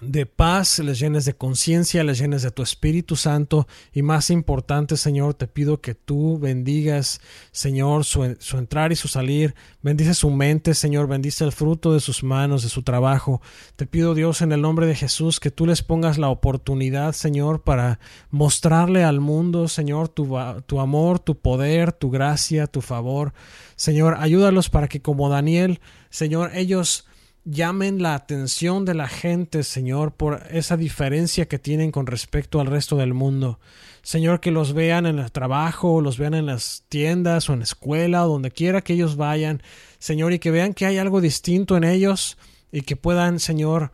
de 0.00 0.26
paz, 0.26 0.78
les 0.80 0.98
llenes 0.98 1.24
de 1.24 1.34
conciencia, 1.34 2.04
les 2.04 2.18
llenes 2.18 2.42
de 2.42 2.50
tu 2.50 2.62
Espíritu 2.62 3.16
Santo 3.16 3.66
y 3.92 4.02
más 4.02 4.28
importante, 4.28 4.96
Señor, 4.98 5.32
te 5.34 5.46
pido 5.46 5.80
que 5.80 5.94
tú 5.94 6.38
bendigas, 6.38 7.20
Señor, 7.50 8.04
su, 8.04 8.24
entrar 8.24 8.92
y 8.92 8.96
su 8.96 9.08
salir, 9.08 9.54
bendice 9.80 10.12
su 10.12 10.30
mente, 10.30 10.74
Señor, 10.74 11.08
bendice 11.08 11.44
el 11.44 11.52
fruto 11.52 11.94
de 11.94 12.00
sus 12.00 12.22
manos, 12.22 12.62
de 12.62 12.68
su 12.68 12.82
trabajo. 12.82 13.40
Te 13.76 13.86
pido, 13.86 14.14
Dios, 14.14 14.42
en 14.42 14.52
el 14.52 14.60
nombre 14.60 14.86
de 14.86 14.94
Jesús, 14.94 15.40
que 15.40 15.50
tú 15.50 15.64
les 15.64 15.82
pongas 15.82 16.18
la 16.18 16.28
oportunidad, 16.28 17.12
Señor, 17.12 17.62
para 17.62 17.98
mostrarle 18.30 19.02
al 19.02 19.20
mundo, 19.20 19.66
Señor, 19.66 20.08
tu, 20.08 20.36
tu 20.66 20.80
amor, 20.80 21.20
tu 21.20 21.38
poder, 21.38 21.92
tu 21.92 22.10
gracia, 22.10 22.66
tu 22.66 22.82
favor. 22.82 23.32
Señor, 23.76 24.16
ayúdalos 24.18 24.68
para 24.68 24.88
que 24.88 25.00
como 25.00 25.30
Daniel, 25.30 25.80
Señor, 26.10 26.50
ellos 26.54 27.05
llamen 27.46 28.02
la 28.02 28.14
atención 28.14 28.84
de 28.84 28.94
la 28.94 29.08
gente, 29.08 29.62
Señor, 29.62 30.12
por 30.12 30.42
esa 30.50 30.76
diferencia 30.76 31.46
que 31.46 31.58
tienen 31.58 31.92
con 31.92 32.06
respecto 32.06 32.60
al 32.60 32.66
resto 32.66 32.96
del 32.96 33.14
mundo. 33.14 33.60
Señor, 34.02 34.40
que 34.40 34.50
los 34.50 34.72
vean 34.72 35.06
en 35.06 35.18
el 35.18 35.32
trabajo, 35.32 36.00
los 36.00 36.18
vean 36.18 36.34
en 36.34 36.46
las 36.46 36.84
tiendas 36.88 37.48
o 37.48 37.52
en 37.52 37.60
la 37.60 37.64
escuela 37.64 38.26
o 38.26 38.28
donde 38.28 38.50
quiera 38.50 38.82
que 38.82 38.92
ellos 38.92 39.16
vayan, 39.16 39.62
Señor, 39.98 40.32
y 40.32 40.38
que 40.38 40.50
vean 40.50 40.74
que 40.74 40.86
hay 40.86 40.98
algo 40.98 41.20
distinto 41.20 41.76
en 41.76 41.84
ellos 41.84 42.36
y 42.72 42.82
que 42.82 42.96
puedan, 42.96 43.38
Señor, 43.38 43.92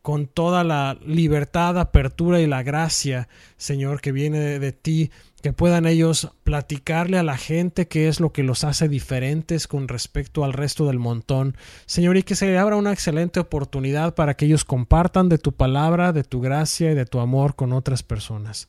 con 0.00 0.26
toda 0.26 0.64
la 0.64 0.96
libertad, 1.04 1.78
apertura 1.78 2.40
y 2.40 2.46
la 2.46 2.62
gracia, 2.62 3.28
Señor, 3.56 4.00
que 4.00 4.12
viene 4.12 4.58
de, 4.58 4.72
ti, 4.72 5.10
que 5.46 5.52
puedan 5.52 5.86
ellos 5.86 6.32
platicarle 6.42 7.18
a 7.18 7.22
la 7.22 7.36
gente 7.36 7.86
qué 7.86 8.08
es 8.08 8.18
lo 8.18 8.32
que 8.32 8.42
los 8.42 8.64
hace 8.64 8.88
diferentes 8.88 9.68
con 9.68 9.86
respecto 9.86 10.44
al 10.44 10.52
resto 10.52 10.88
del 10.88 10.98
montón. 10.98 11.56
Señor, 11.86 12.16
y 12.16 12.24
que 12.24 12.34
se 12.34 12.46
le 12.46 12.58
abra 12.58 12.74
una 12.74 12.92
excelente 12.92 13.38
oportunidad 13.38 14.16
para 14.16 14.34
que 14.34 14.46
ellos 14.46 14.64
compartan 14.64 15.28
de 15.28 15.38
tu 15.38 15.52
palabra, 15.52 16.12
de 16.12 16.24
tu 16.24 16.40
gracia 16.40 16.90
y 16.90 16.96
de 16.96 17.06
tu 17.06 17.20
amor 17.20 17.54
con 17.54 17.72
otras 17.72 18.02
personas. 18.02 18.66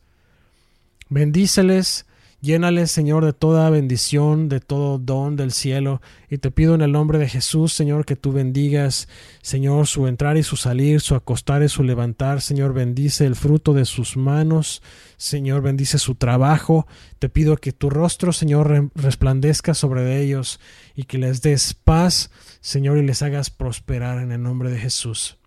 Bendíceles 1.09 2.05
Llénales, 2.39 2.91
Señor, 2.91 3.25
de 3.25 3.33
toda 3.33 3.67
bendición, 3.71 4.47
de 4.47 4.59
todo 4.59 4.99
don 4.99 5.35
del 5.35 5.51
cielo. 5.51 6.01
Y 6.29 6.37
te 6.37 6.51
pido 6.51 6.75
en 6.75 6.81
el 6.81 6.91
nombre 6.91 7.17
de 7.17 7.27
Jesús, 7.27 7.73
Señor, 7.73 8.05
que 8.05 8.15
tú 8.15 8.31
bendigas, 8.31 9.07
Señor, 9.41 9.87
su 9.87 10.05
entrar 10.05 10.37
y 10.37 10.43
su 10.43 10.55
salir, 10.55 11.01
su 11.01 11.15
acostar 11.15 11.63
y 11.63 11.69
su 11.69 11.81
levantar. 11.81 12.41
Señor, 12.41 12.73
bendice 12.73 13.25
el 13.25 13.35
fruto 13.35 13.73
de 13.73 13.85
sus 13.85 14.17
manos. 14.17 14.83
Señor, 15.17 15.63
bendice 15.63 15.97
su 15.97 16.13
trabajo. 16.13 16.85
Te 17.17 17.27
pido 17.27 17.57
que 17.57 17.71
tu 17.71 17.89
rostro, 17.89 18.31
Señor, 18.31 18.91
resplandezca 18.93 19.73
sobre 19.73 20.21
ellos 20.21 20.59
y 20.95 21.05
que 21.05 21.17
les 21.17 21.41
des 21.41 21.73
paz, 21.73 22.29
Señor, 22.61 22.99
y 22.99 23.05
les 23.05 23.23
hagas 23.23 23.49
prosperar 23.49 24.21
en 24.21 24.31
el 24.31 24.43
nombre 24.43 24.69
de 24.69 24.77
Jesús. 24.77 25.37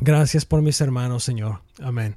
Gracias 0.00 0.46
por 0.46 0.62
mis 0.62 0.80
hermanos, 0.80 1.24
Señor. 1.24 1.60
Amén. 1.82 2.16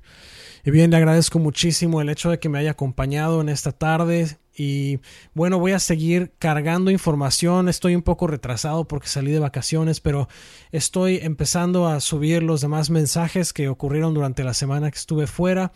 Y 0.66 0.72
bien, 0.72 0.92
le 0.92 0.98
agradezco 0.98 1.40
muchísimo 1.40 2.00
el 2.00 2.08
hecho 2.08 2.30
de 2.30 2.40
que 2.40 2.48
me 2.48 2.58
haya 2.58 2.72
acompañado 2.72 3.42
en 3.42 3.50
esta 3.50 3.74
tarde. 3.74 4.38
Y 4.56 5.00
bueno, 5.34 5.60
voy 5.60 5.74
a 5.74 5.80
seguir 5.80 6.32
cargando 6.40 6.90
información. 6.90 7.68
Estoy 7.68 7.96
un 7.96 8.02
poco 8.02 8.28
retrasado 8.28 8.88
porque 8.88 9.10
salí 9.10 9.32
de 9.32 9.40
vacaciones, 9.40 10.00
pero 10.00 10.30
estoy 10.72 11.20
empezando 11.22 11.88
a 11.88 12.00
subir 12.00 12.44
los 12.44 12.62
demás 12.62 12.90
mensajes 12.90 13.52
que 13.52 13.68
ocurrieron 13.68 14.14
durante 14.14 14.46
la 14.46 14.54
semana 14.54 14.90
que 14.90 14.98
estuve 14.98 15.28
fuera. 15.28 15.74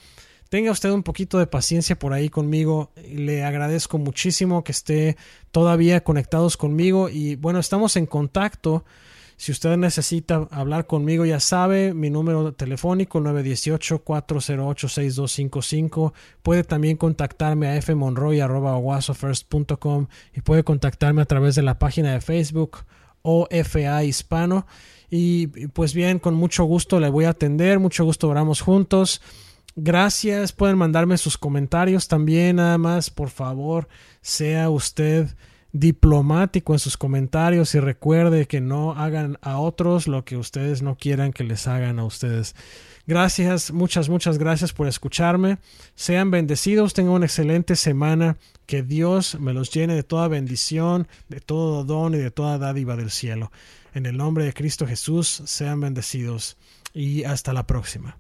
Tenga 0.47 0.71
usted 0.71 0.91
un 0.91 1.03
poquito 1.03 1.37
de 1.37 1.47
paciencia 1.47 1.99
por 1.99 2.13
ahí 2.13 2.29
conmigo. 2.29 2.93
Le 3.09 3.43
agradezco 3.43 3.97
muchísimo 3.97 4.63
que 4.63 4.71
esté 4.71 5.17
todavía 5.51 6.05
conectados 6.05 6.55
conmigo. 6.55 7.09
Y 7.09 7.35
bueno, 7.35 7.59
estamos 7.59 7.97
en 7.97 8.05
contacto. 8.05 8.85
Si 9.37 9.51
usted 9.51 9.77
necesita 9.77 10.47
hablar 10.49 10.87
conmigo, 10.87 11.23
ya 11.23 11.39
sabe, 11.39 11.93
mi 11.93 12.09
número 12.09 12.53
telefónico 12.53 13.19
918-408-6255. 13.19 16.13
Puede 16.41 16.63
también 16.63 16.97
contactarme 16.97 17.69
a 17.69 17.79
fmonroy.com 17.79 18.47
y 20.33 20.41
puede 20.41 20.63
contactarme 20.63 21.21
a 21.21 21.25
través 21.25 21.53
de 21.53 21.61
la 21.61 21.77
página 21.77 22.13
de 22.13 22.21
Facebook 22.21 22.79
OFA 23.21 24.03
Hispano. 24.03 24.65
Y 25.09 25.45
pues 25.67 25.93
bien, 25.93 26.17
con 26.17 26.33
mucho 26.33 26.63
gusto 26.63 26.99
le 26.99 27.09
voy 27.09 27.25
a 27.25 27.29
atender, 27.29 27.79
mucho 27.79 28.05
gusto 28.05 28.29
oramos 28.29 28.61
juntos. 28.61 29.21
Gracias, 29.75 30.51
pueden 30.51 30.79
mandarme 30.79 31.19
sus 31.19 31.37
comentarios 31.37 32.07
también, 32.07 32.55
nada 32.55 32.79
más, 32.79 33.11
por 33.11 33.29
favor, 33.29 33.87
sea 34.21 34.71
usted 34.71 35.27
diplomático 35.71 36.73
en 36.73 36.79
sus 36.79 36.97
comentarios 36.97 37.75
y 37.75 37.79
recuerde 37.79 38.47
que 38.47 38.61
no 38.61 38.93
hagan 38.93 39.37
a 39.41 39.59
otros 39.59 40.07
lo 40.07 40.25
que 40.25 40.37
ustedes 40.37 40.81
no 40.81 40.95
quieran 40.97 41.33
que 41.33 41.43
les 41.43 41.67
hagan 41.67 41.99
a 41.99 42.05
ustedes. 42.05 42.55
Gracias, 43.05 43.71
muchas, 43.71 44.09
muchas 44.09 44.37
gracias 44.37 44.73
por 44.73 44.87
escucharme. 44.87 45.59
Sean 45.95 46.29
bendecidos, 46.29 46.93
tengan 46.93 47.13
una 47.13 47.25
excelente 47.25 47.75
semana. 47.75 48.37
Que 48.65 48.83
Dios 48.83 49.39
me 49.39 49.53
los 49.53 49.71
llene 49.71 49.95
de 49.95 50.03
toda 50.03 50.27
bendición, 50.27 51.07
de 51.29 51.39
todo 51.39 51.85
don 51.85 52.13
y 52.15 52.17
de 52.17 52.31
toda 52.31 52.57
dádiva 52.57 52.97
del 52.97 53.11
cielo. 53.11 53.49
En 53.93 54.05
el 54.05 54.17
nombre 54.17 54.43
de 54.43 54.53
Cristo 54.53 54.85
Jesús, 54.85 55.41
sean 55.45 55.79
bendecidos 55.79 56.57
y 56.93 57.23
hasta 57.23 57.53
la 57.53 57.65
próxima. 57.65 58.17